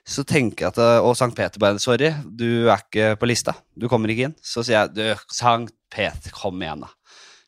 så 0.05 0.25
tenker 0.27 0.67
jeg 0.67 0.73
at 0.73 0.79
eh, 0.81 1.05
Og 1.05 1.15
Sankt 1.17 1.37
Peter 1.37 1.61
bare 1.61 1.81
Sorry, 1.81 2.11
du 2.25 2.67
er 2.69 2.83
ikke 2.83 3.15
på 3.21 3.29
lista. 3.29 3.55
Du 3.77 3.87
kommer 3.89 4.11
ikke 4.13 4.27
inn. 4.29 4.35
Så 4.41 4.61
sier 4.65 4.83
jeg 4.83 4.93
du, 4.93 5.23
Sankt 5.33 5.73
Peter, 5.91 6.33
kom 6.35 6.61
igjen, 6.61 6.83
da. 6.85 6.91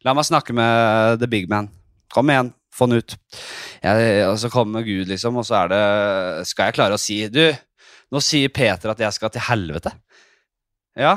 La 0.04 0.16
meg 0.18 0.28
snakke 0.28 0.56
med 0.56 1.22
the 1.22 1.30
big 1.30 1.46
man. 1.52 1.70
Kom 2.14 2.30
igjen, 2.30 2.52
få 2.74 2.90
den 2.90 3.02
ut. 3.02 3.16
Jeg, 3.84 4.26
og 4.28 4.38
så 4.42 4.50
kommer 4.54 4.86
Gud, 4.86 5.08
liksom, 5.10 5.38
og 5.40 5.46
så 5.48 5.64
er 5.64 5.72
det 5.74 5.84
Skal 6.50 6.70
jeg 6.70 6.78
klare 6.78 6.98
å 6.98 7.02
si 7.02 7.20
Du, 7.32 7.44
nå 8.14 8.22
sier 8.24 8.52
Peter 8.54 8.92
at 8.94 9.02
jeg 9.02 9.16
skal 9.16 9.32
til 9.34 9.48
helvete. 9.48 9.94
Ja, 11.00 11.16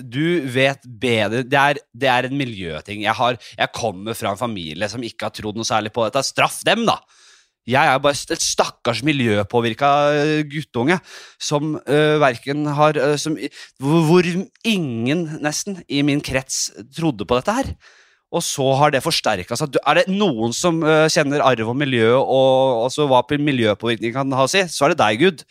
du 0.00 0.40
vet 0.52 0.82
bedre 0.86 1.44
det 1.44 1.60
er, 1.60 1.80
det 1.92 2.08
er 2.10 2.28
en 2.28 2.38
miljøting. 2.38 3.04
Jeg, 3.04 3.14
har, 3.18 3.38
jeg, 3.58 3.72
kommer 3.76 4.16
fra 4.16 4.32
en 4.32 4.40
familie 4.40 4.88
som 4.90 5.04
ikke 5.04 5.28
har 5.28 5.36
trodd 5.36 5.58
noe 5.58 5.68
særlig 5.68 5.92
på 5.94 6.06
dette. 6.06 6.24
Straff 6.26 6.62
dem, 6.66 6.86
da! 6.88 7.00
Jeg 7.66 7.82
er 7.90 7.98
bare 7.98 8.14
et 8.14 8.42
stakkars 8.42 9.00
miljøpåvirka 9.02 9.88
øh, 10.14 10.42
guttunge 10.46 11.00
som 11.42 11.74
uh, 11.74 12.16
verken 12.22 12.62
har 12.78 12.94
uh, 12.94 13.16
som, 13.18 13.34
hvor, 13.82 14.04
hvor 14.06 14.28
ingen, 14.62 15.24
nesten, 15.42 15.80
i 15.90 16.04
min 16.06 16.22
krets 16.22 16.68
trodde 16.94 17.26
på 17.26 17.40
dette 17.40 17.56
her. 17.56 17.72
Og 18.30 18.42
så 18.42 18.68
har 18.78 18.94
det 18.94 19.02
forsterka 19.02 19.58
seg. 19.58 19.80
Er 19.82 19.98
det 19.98 20.14
noen 20.14 20.54
som 20.54 20.78
uh, 20.86 21.10
kjenner 21.10 21.42
arv 21.42 21.72
og 21.72 21.76
miljø, 21.78 22.12
og 22.14 22.86
også 22.86 23.08
hva 23.10 23.24
miljøpåvirkning 23.34 24.14
kan 24.14 24.38
ha 24.38 24.46
å 24.46 24.50
si, 24.50 24.62
så 24.70 24.86
er 24.86 24.94
det 24.94 25.02
deg, 25.02 25.26
Gud. 25.26 25.44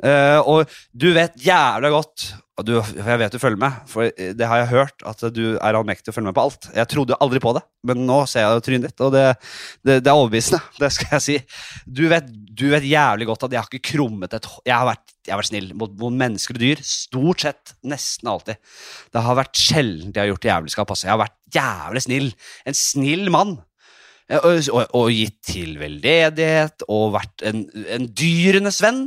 Uh, 0.00 0.40
og 0.48 0.72
du 0.96 1.10
vet 1.14 1.36
jævla 1.44 1.92
godt 1.92 2.30
og 2.60 2.66
du, 2.68 2.74
jeg 2.78 3.18
vet 3.18 3.32
du 3.32 3.40
følger 3.40 3.58
med, 3.58 3.76
for 3.88 4.10
det 4.12 4.46
har 4.46 4.60
jeg 4.60 4.70
hørt, 4.70 5.04
at 5.08 5.22
du 5.32 5.54
er 5.54 5.76
allmektig 5.78 6.12
og 6.12 6.16
følger 6.18 6.28
med 6.28 6.36
på 6.36 6.42
alt. 6.44 6.66
Jeg 6.76 6.88
trodde 6.92 7.14
jo 7.14 7.18
aldri 7.24 7.40
på 7.40 7.54
det, 7.56 7.62
men 7.88 8.02
nå 8.06 8.18
ser 8.28 8.44
jeg 8.44 8.64
trynet 8.66 8.90
ditt, 8.90 9.00
og 9.02 9.14
det, 9.14 9.22
det, 9.80 9.96
det, 10.04 10.10
er 10.10 10.18
overbevisende. 10.18 10.60
Det 10.82 10.90
skal 10.92 11.16
jeg 11.16 11.24
si. 11.24 11.36
Du 11.86 12.04
vet, 12.12 12.28
du 12.28 12.66
vet, 12.70 12.84
jævlig 12.84 13.30
godt 13.30 13.46
at 13.46 13.56
jeg 13.56 13.62
har 13.62 13.70
ikke 13.70 13.94
krummet 13.94 14.36
et 14.36 14.48
Jeg 14.68 14.74
har 14.76 14.90
vært, 14.90 15.14
jeg 15.24 15.32
har 15.32 15.40
vært 15.40 15.50
snill 15.50 15.70
mot, 15.78 15.94
mot, 16.02 16.14
mennesker 16.22 16.58
og 16.58 16.62
dyr. 16.62 16.84
Stort 16.86 17.46
sett. 17.46 17.74
Nesten 17.88 18.30
alltid. 18.30 18.60
Det 19.14 19.24
har 19.24 19.38
vært 19.38 19.58
sjelden 19.58 20.12
jeg 20.12 20.20
har 20.20 20.30
gjort 20.34 20.48
jævelskap. 20.50 20.92
Altså. 20.92 21.08
Jeg 21.08 21.14
har 21.14 21.22
vært 21.24 21.56
jævlig 21.56 22.04
snill. 22.04 22.28
En 22.68 22.78
snill 22.78 23.32
mann. 23.32 23.56
Og, 24.32 24.68
og, 24.74 24.84
og 24.98 25.10
gitt 25.12 25.40
til 25.48 25.74
veldedighet 25.80 26.84
og 26.92 27.16
vært 27.16 27.46
en, 27.48 27.64
en 27.96 28.06
dyrenes 28.12 28.82
venn. 28.84 29.02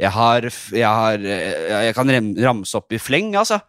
Jeg 0.00 0.12
har, 0.12 0.46
jeg, 0.76 0.86
har, 0.86 1.26
jeg 1.86 1.96
kan 1.96 2.12
ramse 2.44 2.76
opp 2.76 2.92
i 2.92 3.00
fleng, 3.00 3.32
altså. 3.38 3.60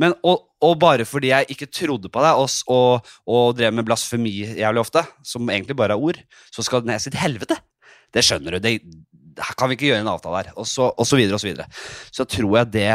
Men, 0.00 0.14
og, 0.24 0.46
og, 0.64 0.78
bare 0.80 1.04
fordi 1.04 1.30
jeg 1.32 1.52
ikke 1.52 1.68
trodde 1.68 2.08
på 2.12 2.22
deg 2.24 2.40
og, 2.40 2.48
og, 2.72 3.10
og, 3.28 3.52
drev 3.58 3.74
med 3.76 3.84
blasfemi 3.88 4.32
jævlig 4.58 4.82
ofte, 4.82 5.02
som 5.26 5.50
egentlig 5.52 5.76
bare 5.76 5.96
er 5.96 6.06
ord, 6.08 6.20
så 6.54 6.64
skal 6.64 6.84
den 6.86 6.94
sitt 7.02 7.18
helvete. 7.20 7.58
Det 8.10 8.24
skjønner 8.24 8.56
du. 8.56 8.62
Det, 8.64 8.78
kan 9.58 9.70
vi 9.70 9.76
ikke 9.76 9.90
gjøre 9.90 10.04
en 10.04 10.12
avtale 10.12 10.40
her. 10.40 10.52
Og 10.58 10.66
så, 10.68 10.88
og 10.90 11.06
så 11.06 11.18
videre 11.20 11.36
og 11.36 11.42
så 11.42 11.50
videre. 11.50 11.68
Så 12.10 12.26
tror 12.28 12.62
jeg 12.62 12.72
det 12.74 12.92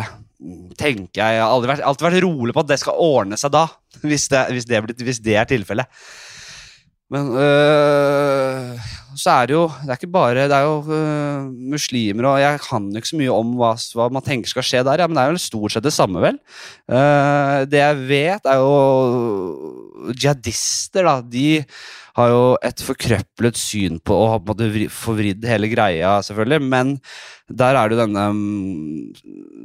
tenker 0.78 1.22
jeg, 1.22 1.38
jeg 1.38 1.42
har 1.42 1.52
aldri 1.54 1.72
vært, 1.72 1.86
alltid 1.88 2.08
vært 2.10 2.26
rolig 2.26 2.56
på 2.56 2.64
at 2.66 2.72
det 2.74 2.80
skal 2.82 3.00
ordne 3.02 3.40
seg 3.40 3.54
da. 3.56 3.66
Hvis 4.04 4.28
det, 4.34 4.42
hvis 4.52 4.68
det, 4.70 4.82
hvis 5.06 5.22
det 5.24 5.38
er 5.40 5.48
tilfellet. 5.50 6.02
Men 7.14 7.30
øh, 7.38 8.86
så 9.16 9.32
er 9.32 9.50
det 9.50 9.56
jo 9.56 9.64
Det 9.68 9.92
er 9.92 10.00
ikke 10.00 10.12
bare 10.14 10.48
Det 10.50 10.58
er 10.58 10.66
jo 10.68 10.78
uh, 10.88 11.48
muslimer, 11.74 12.28
og 12.30 12.40
jeg 12.42 12.62
kan 12.66 12.88
jo 12.92 13.02
ikke 13.02 13.12
så 13.12 13.20
mye 13.20 13.36
om 13.36 13.54
hva, 13.60 13.74
hva, 13.98 14.08
man 14.14 14.26
tenker 14.26 14.52
skal 14.52 14.66
skje 14.66 14.84
der, 14.88 15.04
ja, 15.04 15.08
men 15.10 15.18
det 15.18 15.24
er 15.24 15.36
jo 15.36 15.44
stort 15.46 15.76
sett 15.76 15.86
det 15.86 15.94
samme, 15.96 16.22
vel. 16.24 16.40
Uh, 16.92 17.64
det 17.70 17.82
jeg 17.82 18.02
vet, 18.10 18.50
er 18.50 18.62
jo 18.62 20.12
Jihadister, 20.14 21.08
da. 21.08 21.16
De 21.22 21.64
har 22.16 22.32
jo 22.32 22.44
et 22.64 22.84
forkrøplet 22.88 23.60
syn 23.60 24.00
på 24.00 24.16
å 24.16 24.38
på 24.44 24.56
forvridd 24.94 25.48
hele 25.50 25.72
greia, 25.72 26.18
selvfølgelig, 26.24 26.70
men 26.72 26.98
der 27.52 27.76
er 27.76 27.90
det 27.90 27.98
jo 27.98 28.04
denne 28.06 28.28
um, 28.32 29.64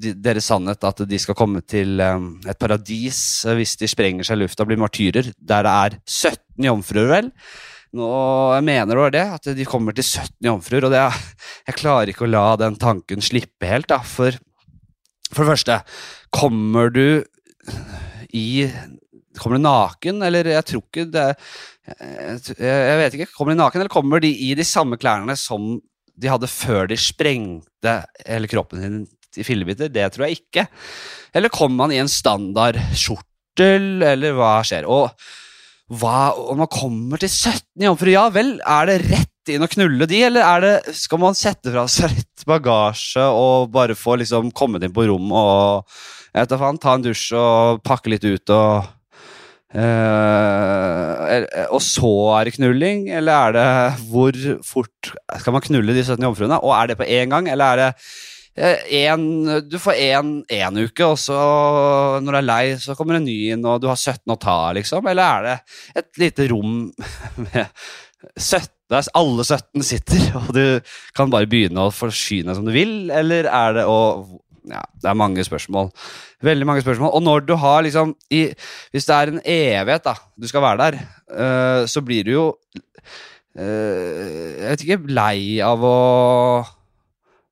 deres 0.00 0.48
sannhet 0.48 0.84
at 0.86 1.02
de 1.08 1.18
skal 1.20 1.36
komme 1.36 1.60
til 1.68 2.00
um, 2.00 2.32
et 2.48 2.58
paradis 2.60 3.18
hvis 3.56 3.76
de 3.80 3.88
sprenger 3.90 4.26
seg 4.26 4.38
i 4.38 4.44
lufta 4.44 4.64
og 4.64 4.70
blir 4.70 4.80
martyrer, 4.80 5.28
der 5.36 5.66
det 5.66 5.74
er 5.74 5.98
17 6.06 6.70
jomfruer, 6.70 7.10
vel. 7.10 7.30
Nå, 7.96 8.08
jeg 8.54 8.64
mener 8.68 8.92
det 8.92 9.00
var 9.00 9.14
det, 9.14 9.24
at 9.38 9.48
de 9.58 9.66
kommer 9.66 9.96
til 9.96 10.06
17 10.06 10.46
jomfruer, 10.46 10.86
og 10.86 10.92
det, 10.94 11.02
jeg 11.66 11.78
klarer 11.80 12.12
ikke 12.12 12.26
å 12.28 12.30
la 12.30 12.44
den 12.60 12.78
tanken 12.78 13.24
slippe 13.24 13.66
helt, 13.66 13.88
da, 13.90 13.98
for 14.06 14.38
for 15.30 15.44
det 15.44 15.52
første, 15.52 15.76
kommer 16.34 16.90
du 16.90 17.22
i 18.34 18.70
Kommer 19.38 19.60
du 19.60 19.62
naken, 19.62 20.18
eller 20.26 20.48
jeg 20.50 20.66
tror 20.66 20.80
ikke 20.82 21.04
det 21.14 21.26
jeg, 21.86 22.56
jeg 22.58 22.96
vet 22.98 23.14
ikke. 23.16 23.28
Kommer 23.36 23.54
de 23.54 23.60
naken, 23.60 23.80
eller 23.80 23.92
kommer 23.92 24.22
de 24.22 24.28
i 24.28 24.50
de 24.58 24.66
samme 24.66 24.98
klærne 25.00 25.36
som 25.38 25.76
de 26.20 26.28
hadde 26.28 26.50
før 26.50 26.90
de 26.90 26.98
sprengte 26.98 27.94
hele 28.26 28.50
kroppen 28.50 28.82
sin 28.82 28.98
i 29.38 29.46
fillebiter? 29.46 29.88
Det 29.94 30.08
tror 30.12 30.26
jeg 30.26 30.42
ikke. 30.42 30.66
Eller 31.32 31.54
kommer 31.54 31.84
man 31.84 31.94
i 31.94 32.00
en 32.02 32.10
standard 32.10 32.76
skjortel, 32.98 34.02
eller 34.10 34.34
hva 34.36 34.56
skjer? 34.66 34.90
Og 34.90 35.14
hva 35.90 36.30
om 36.38 36.60
man 36.62 36.70
kommer 36.70 37.18
til 37.18 37.30
17 37.30 37.86
jomfruer? 37.86 38.14
Ja 38.14 38.28
vel, 38.34 38.56
er 38.62 38.90
det 38.90 39.00
rett 39.08 39.50
inn 39.50 39.64
å 39.64 39.70
knulle 39.70 40.06
de, 40.06 40.20
eller 40.28 40.46
er 40.46 40.62
det, 40.62 40.94
skal 40.94 41.18
man 41.22 41.38
sette 41.38 41.72
fra 41.72 41.86
seg 41.90 42.14
litt 42.14 42.46
bagasje 42.46 43.24
og 43.34 43.72
bare 43.74 43.98
få 43.98 44.20
liksom 44.20 44.52
kommet 44.54 44.86
inn 44.86 44.94
på 44.94 45.08
rom 45.10 45.32
og 45.34 45.98
jeg 46.30 46.44
vet 46.44 46.52
da 46.52 46.60
faen, 46.60 46.78
ta 46.78 46.94
en 46.94 47.04
dusj 47.04 47.26
og 47.34 47.82
pakke 47.86 48.14
litt 48.14 48.26
ut 48.26 48.56
og 48.56 48.96
Uh, 49.70 51.46
og 51.70 51.78
så 51.78 52.08
er 52.34 52.48
det 52.48 52.56
knulling, 52.56 53.04
eller 53.14 53.30
er 53.30 53.52
det 53.54 53.66
hvor 54.10 54.34
fort 54.66 55.12
skal 55.38 55.54
man 55.54 55.62
knulle 55.62 55.94
de 55.94 56.02
17 56.02 56.26
jomfruene? 56.26 56.58
Og 56.58 56.74
er 56.74 56.90
det 56.90 56.96
på 56.98 57.06
én 57.06 57.30
gang, 57.30 57.46
eller 57.46 57.70
er 57.70 57.78
det 57.78 57.90
en, 58.56 59.24
du 59.70 59.78
får 59.80 59.94
én 59.94 60.80
uke, 60.82 61.06
og 61.06 61.16
så 61.22 61.38
når 62.20 62.32
du 62.32 62.38
er 62.40 62.46
lei, 62.46 62.64
så 62.82 62.96
kommer 62.98 63.16
en 63.16 63.24
ny 63.24 63.38
inn, 63.54 63.64
og 63.64 63.80
du 63.82 63.88
har 63.90 63.98
17 63.98 64.34
å 64.34 64.38
ta, 64.40 64.58
liksom? 64.76 65.06
Eller 65.10 65.24
er 65.24 65.46
det 65.46 66.02
et 66.02 66.20
lite 66.24 66.48
rom 66.50 66.82
med 67.46 67.64
17 68.36 68.68
der 68.90 69.06
alle 69.14 69.44
17 69.46 69.84
sitter, 69.86 70.22
og 70.40 70.50
du 70.56 70.64
kan 71.16 71.30
bare 71.32 71.48
begynne 71.50 71.86
å 71.86 71.94
forsyne 71.94 72.56
som 72.56 72.66
du 72.66 72.74
vil? 72.74 73.10
Eller 73.14 73.48
er 73.50 73.80
det 73.80 73.88
å 73.88 74.00
Ja, 74.70 74.82
det 75.02 75.08
er 75.08 75.16
mange 75.16 75.40
spørsmål. 75.40 75.88
Veldig 76.44 76.66
mange 76.68 76.82
spørsmål. 76.84 77.14
Og 77.16 77.22
når 77.24 77.46
du 77.48 77.54
har 77.56 77.80
liksom 77.82 78.12
i, 78.30 78.42
Hvis 78.92 79.06
det 79.08 79.14
er 79.16 79.30
en 79.30 79.40
evighet 79.40 80.04
da, 80.04 80.12
du 80.36 80.46
skal 80.46 80.62
være 80.62 80.78
der, 80.82 80.98
øh, 81.32 81.86
så 81.88 82.02
blir 82.04 82.26
du 82.28 82.30
jo 82.34 82.44
øh, 83.56 84.60
Jeg 84.60 84.68
vet 84.68 84.84
ikke 84.84 85.14
Lei 85.16 85.40
av 85.64 85.80
å 85.80 85.96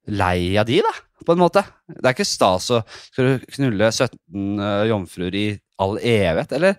lei 0.09 0.57
av 0.59 0.67
de, 0.69 0.81
da, 0.85 0.93
på 1.25 1.35
en 1.35 1.43
måte. 1.43 1.63
Det 1.89 2.03
er 2.03 2.17
ikke 2.17 2.27
stas 2.29 2.71
å 2.75 2.83
skal 2.89 3.31
du 3.31 3.47
knulle 3.57 3.91
17 3.93 4.11
uh, 4.11 4.65
eh, 4.65 4.83
jomfruer 4.91 5.39
i 5.39 5.47
all 5.83 5.99
evighet, 6.01 6.55
eller 6.57 6.77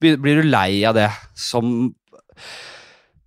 blir 0.00 0.40
du 0.40 0.48
lei 0.48 0.80
av 0.88 0.96
det 0.96 1.10
som 1.36 1.64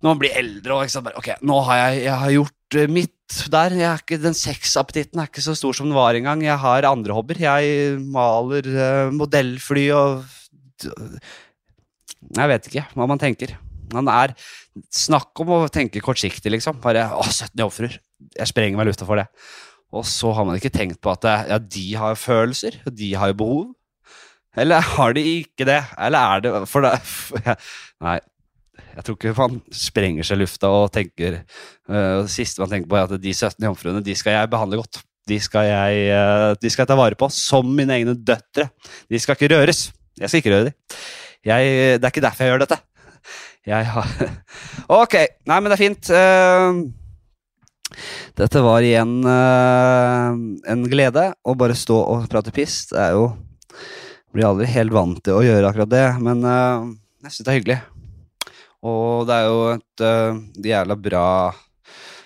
Når 0.02 0.08
man 0.08 0.18
blir 0.18 0.34
eldre 0.36 0.74
og 0.74 1.04
bare, 1.06 1.20
Ok, 1.20 1.28
nå 1.46 1.60
har 1.68 1.78
jeg, 1.78 2.00
jeg 2.08 2.20
har 2.22 2.32
gjort 2.34 2.78
uh, 2.80 2.88
mitt 2.92 3.12
der. 3.50 3.76
Er 3.78 4.02
ikke, 4.02 4.20
den 4.20 4.36
sexappetitten 4.36 5.22
er 5.22 5.30
ikke 5.30 5.44
så 5.44 5.54
stor 5.56 5.76
som 5.76 5.88
den 5.88 5.96
var 5.96 6.18
engang. 6.18 6.42
Jeg 6.44 6.60
har 6.60 6.88
andre 6.88 7.14
hobbyer. 7.16 7.40
Jeg 7.46 8.00
maler 8.12 8.68
uh, 8.74 9.14
modellfly 9.14 9.86
og 9.96 10.26
Jeg 12.34 12.50
vet 12.50 12.68
ikke 12.68 12.84
hva 12.92 13.08
man 13.08 13.22
tenker. 13.22 13.56
Man 13.94 14.10
er 14.10 14.34
Snakk 14.90 15.38
om 15.38 15.52
å 15.54 15.58
tenke 15.70 16.00
kortsiktig, 16.02 16.50
liksom. 16.50 16.80
Bare 16.82 17.06
å, 17.14 17.22
17 17.22 17.60
jomfruer 17.62 17.92
jeg 18.32 18.50
sprenger 18.50 18.80
meg 18.80 18.88
lufta 18.90 19.06
for 19.08 19.20
det. 19.20 19.28
Og 19.94 20.06
så 20.08 20.32
har 20.34 20.46
man 20.46 20.58
ikke 20.58 20.72
tenkt 20.74 21.00
på 21.02 21.12
at 21.12 21.26
ja, 21.50 21.58
de 21.58 21.86
har 22.00 22.18
følelser, 22.18 22.80
og 22.86 22.96
de 22.98 23.12
har 23.14 23.30
jo 23.30 23.40
behov. 23.44 23.64
Eller 24.58 24.82
har 24.94 25.14
de 25.14 25.22
ikke 25.40 25.66
det? 25.66 25.80
Eller 25.98 26.18
er 26.18 26.44
det 26.44 26.52
For 26.70 26.86
det 26.86 26.94
Nei. 28.04 28.20
Jeg 28.94 29.06
tror 29.06 29.16
ikke 29.16 29.34
man 29.38 29.58
sprenger 29.74 30.26
seg 30.26 30.38
lufta 30.38 30.70
og 30.70 30.92
tenker 30.94 31.40
uh, 31.40 32.22
Det 32.22 32.30
siste 32.30 32.62
man 32.62 32.70
tenker 32.70 32.90
på, 32.90 32.98
er 32.98 33.08
at 33.08 33.22
de 33.22 33.34
17 33.34 33.66
jomfruene 33.66 34.02
de 34.06 34.14
skal 34.18 34.38
jeg 34.38 34.50
behandle 34.50 34.78
godt. 34.78 35.02
De 35.30 35.38
skal 35.42 35.66
jeg, 35.66 36.08
uh, 36.14 36.54
de 36.58 36.70
skal 36.70 36.84
jeg 36.84 36.90
ta 36.90 36.98
vare 36.98 37.18
på 37.18 37.28
som 37.34 37.66
mine 37.66 37.94
egne 37.98 38.14
døtre. 38.14 38.68
De 39.10 39.18
skal 39.18 39.38
ikke 39.38 39.50
røres. 39.54 39.88
Jeg 40.18 40.30
skal 40.30 40.42
ikke 40.42 40.54
røre 40.54 40.68
dem. 40.70 40.98
Jeg, 41.44 41.70
det 41.98 42.06
er 42.06 42.12
ikke 42.12 42.24
derfor 42.24 42.44
jeg 42.44 42.54
gjør 42.54 42.64
dette. 42.64 42.80
Jeg 43.66 43.86
har 43.88 44.12
Ok, 45.00 45.16
nei, 45.48 45.58
men 45.58 45.70
det 45.70 45.76
er 45.78 45.82
fint. 45.82 46.10
Uh, 46.14 47.03
dette 48.38 48.62
var 48.64 48.84
igjen 48.84 49.16
uh, 49.26 50.34
en 50.70 50.84
glede 50.90 51.30
å 51.44 51.56
bare 51.58 51.76
stå 51.78 51.96
og 51.96 52.28
prate 52.32 52.54
piss. 52.54 52.84
Det 52.92 53.00
er 53.08 53.18
jo 53.18 53.32
Blir 54.34 54.48
aldri 54.48 54.66
helt 54.66 54.90
vant 54.90 55.20
til 55.22 55.36
å 55.38 55.44
gjøre 55.46 55.68
akkurat 55.68 55.90
det, 55.92 56.06
men 56.18 56.40
uh, 56.42 56.88
jeg 57.22 57.30
syns 57.30 57.44
det 57.46 57.52
er 57.52 57.58
hyggelig. 57.60 57.76
Og 58.82 59.28
det 59.28 59.36
er 59.36 59.44
jo 59.46 59.60
et 59.70 60.02
uh, 60.02 60.40
jævla 60.58 60.96
bra 60.98 61.28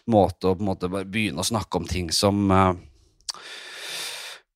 måte 0.09 0.49
å 0.49 0.55
på 0.57 0.65
en 0.65 0.71
måte 0.71 0.89
bare 0.89 1.05
begynne 1.05 1.45
å 1.45 1.51
snakke 1.51 1.77
om 1.77 1.85
ting 1.85 2.09
som 2.09 2.49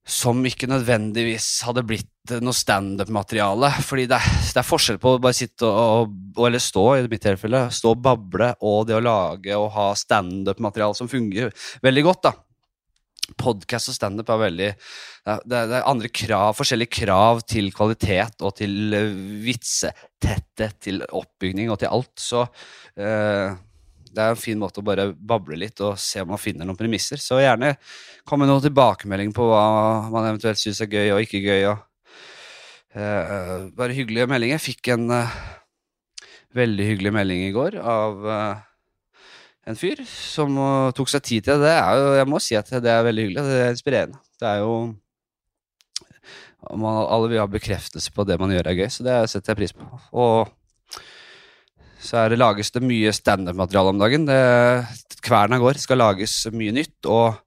som 0.02 0.40
ikke 0.46 0.66
nødvendigvis 0.66 1.62
hadde 1.66 1.84
blitt 1.86 2.32
noe 2.42 2.56
standup-materiale. 2.56 3.70
Fordi 3.86 4.06
det 4.10 4.18
er, 4.18 4.30
det 4.48 4.62
er, 4.62 4.66
forskjell 4.66 4.98
på 5.02 5.16
å 5.16 5.20
bare 5.22 5.38
sitte 5.38 5.68
og, 5.68 6.14
eller 6.42 6.62
stå, 6.62 6.86
i 6.98 7.10
mitt 7.10 7.22
tilfelle, 7.22 7.68
stå 7.74 7.94
og 7.94 8.02
bable, 8.02 8.52
og 8.66 8.88
det 8.88 8.98
å 8.98 9.04
lage 9.04 9.58
og 9.58 9.70
ha 9.76 9.92
standup-materiale 9.98 10.98
som 10.98 11.10
fungerer 11.10 11.54
veldig 11.84 12.06
godt. 12.08 12.30
da. 12.30 12.34
Podkast 13.38 13.92
og 13.92 13.96
standup 13.96 14.30
er 14.34 14.40
veldig 14.42 14.70
det 15.22 15.54
er, 15.54 15.68
det 15.70 15.76
er, 15.78 15.84
andre 15.86 16.08
krav, 16.10 16.56
forskjellige 16.58 16.96
krav 16.98 17.44
til 17.46 17.70
kvalitet 17.72 18.42
og 18.42 18.56
til 18.58 18.96
vitsetetthet, 19.44 20.80
til 20.82 21.04
oppbygning 21.06 21.70
og 21.70 21.78
til 21.80 21.94
alt. 21.94 22.12
Så 22.18 22.42
eh, 22.98 23.54
det 24.12 24.20
er 24.22 24.34
en 24.34 24.40
fin 24.40 24.58
måte 24.60 24.82
å 24.82 24.84
bare 24.84 25.08
bable 25.16 25.56
litt 25.58 25.80
og 25.84 25.96
se 26.00 26.20
om 26.22 26.32
man 26.34 26.40
finner 26.40 26.68
noen 26.68 26.78
premisser. 26.78 27.20
Så 27.20 27.40
gjerne 27.40 27.74
kom 28.28 28.42
med 28.42 28.50
noen 28.50 28.64
tilbakemelding 28.64 29.32
på 29.36 29.46
hva 29.48 29.64
man 30.12 30.28
eventuelt 30.28 30.60
syns 30.60 30.82
er 30.84 30.92
gøy 30.92 31.14
og 31.14 31.24
ikke 31.24 31.40
gøy. 31.40 31.64
Og, 31.70 31.80
uh, 32.96 33.70
bare 33.78 33.96
hyggelige 33.96 34.28
meldinger. 34.30 34.60
Jeg 34.60 34.66
fikk 34.68 34.92
en 34.94 35.08
uh, 35.14 35.38
veldig 36.56 36.90
hyggelig 36.92 37.14
melding 37.16 37.46
i 37.46 37.54
går 37.56 37.78
av 37.80 38.28
uh, 38.28 38.62
en 39.70 39.78
fyr 39.78 40.02
som 40.08 40.58
tok 40.96 41.10
seg 41.12 41.24
tid 41.24 41.48
til 41.48 41.62
det. 41.62 41.72
Er 41.72 42.00
jo, 42.00 42.08
jeg 42.18 42.28
må 42.28 42.42
si 42.42 42.58
at 42.58 42.72
det 42.82 42.92
er 42.92 43.06
veldig 43.06 43.28
hyggelig. 43.28 43.46
Det 43.48 43.60
er 43.62 43.76
inspirerende. 43.76 44.24
Det 44.42 44.50
er 44.50 44.64
jo 44.64 44.72
man, 46.70 47.04
Alle 47.08 47.30
vil 47.30 47.40
ha 47.42 47.46
bekreftelse 47.50 48.12
på 48.12 48.22
at 48.22 48.32
det 48.32 48.40
man 48.42 48.52
gjør, 48.52 48.68
er 48.70 48.82
gøy, 48.82 48.90
så 48.92 49.06
det 49.06 49.14
setter 49.32 49.54
jeg 49.54 49.62
pris 49.62 49.74
på. 49.76 49.86
Og 50.12 50.50
så 52.02 52.18
er 52.18 52.32
det, 52.32 52.40
lages 52.40 52.72
det 52.74 52.82
mye 52.84 53.12
standup-materiale 53.14 53.92
om 53.94 54.00
dagen. 54.02 54.26
Kverna 55.22 55.58
går, 55.62 55.78
skal 55.78 56.00
lages 56.02 56.34
mye 56.50 56.74
nytt, 56.74 56.98
og 57.06 57.38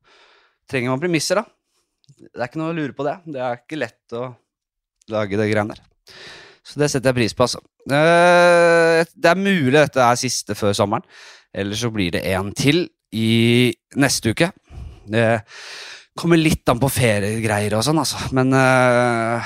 trenger 0.72 0.94
man 0.94 1.02
premisser, 1.02 1.42
da? 1.42 1.46
Det 2.16 2.40
er 2.40 2.48
ikke 2.48 2.62
noe 2.62 2.72
å 2.72 2.78
lure 2.78 2.96
på 2.96 3.06
det. 3.08 3.16
Det 3.36 3.42
er 3.42 3.60
ikke 3.60 3.80
lett 3.82 4.16
å 4.16 4.26
lage 5.12 5.40
det 5.40 5.50
greiene 5.52 5.76
der. 5.76 5.84
Så 6.66 6.82
det 6.82 6.90
setter 6.90 7.12
jeg 7.12 7.20
pris 7.20 7.36
på, 7.38 7.46
altså. 7.46 7.62
Eh, 7.86 9.02
det 9.14 9.32
er 9.32 9.42
mulig 9.42 9.76
dette 9.76 10.02
er 10.02 10.18
siste 10.20 10.58
før 10.58 10.74
sommeren. 10.78 11.06
Eller 11.56 11.78
så 11.78 11.92
blir 11.94 12.16
det 12.16 12.24
en 12.34 12.50
til 12.58 12.88
i 13.16 13.72
neste 14.02 14.34
uke. 14.34 14.50
Det 15.06 15.28
kommer 16.18 16.40
litt 16.40 16.68
an 16.72 16.82
på 16.82 16.90
feriegreier 16.92 17.78
og 17.78 17.86
sånn, 17.86 18.02
altså. 18.02 18.20
Men 18.36 18.52
uh, 18.56 19.46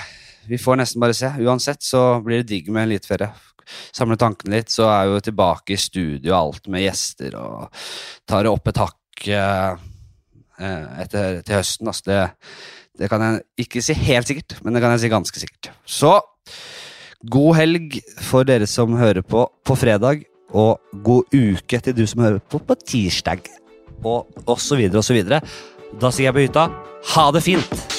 vi 0.50 0.58
får 0.62 0.80
nesten 0.80 1.04
bare 1.04 1.18
se. 1.18 1.30
Uansett 1.44 1.84
så 1.86 2.22
blir 2.26 2.42
det 2.42 2.50
digg 2.54 2.72
med 2.72 2.86
en 2.86 2.94
liten 2.94 3.10
ferie 3.10 3.30
samle 3.96 4.18
tankene 4.20 4.60
litt, 4.60 4.72
så 4.74 4.88
er 4.90 5.04
jeg 5.04 5.14
jo 5.14 5.22
tilbake 5.30 5.76
i 5.76 5.80
studio 5.80 6.36
alt 6.38 6.70
med 6.72 6.86
gjester 6.86 7.38
og 7.40 7.86
tar 8.30 8.46
det 8.46 8.54
opp 8.54 8.72
et 8.72 8.82
hakk 8.82 9.30
eh, 9.36 9.86
etter, 11.04 11.40
til 11.46 11.60
høsten. 11.60 11.92
Altså 11.92 12.10
det, 12.10 12.20
det 13.00 13.12
kan 13.12 13.24
jeg 13.26 13.66
ikke 13.66 13.84
si 13.86 13.96
helt 13.98 14.30
sikkert, 14.30 14.58
men 14.64 14.76
det 14.76 14.84
kan 14.84 14.96
jeg 14.96 15.06
si 15.06 15.14
ganske 15.14 15.44
sikkert. 15.46 15.72
Så 15.86 16.18
god 17.30 17.56
helg 17.60 18.00
for 18.24 18.48
dere 18.48 18.68
som 18.70 18.98
hører 19.00 19.26
på 19.26 19.46
på 19.66 19.78
fredag, 19.80 20.26
og 20.50 20.80
god 21.06 21.36
uke 21.36 21.80
til 21.84 21.96
du 21.96 22.06
som 22.10 22.24
hører 22.26 22.42
på 22.42 22.60
på 22.60 22.78
tirsdag, 22.82 23.46
og 24.04 24.28
osv. 24.48 24.90
osv. 24.90 25.24
Da 25.30 26.12
sier 26.12 26.30
jeg 26.30 26.38
på 26.38 26.46
hytta 26.48 26.70
ha 27.16 27.32
det 27.32 27.44
fint! 27.46 27.99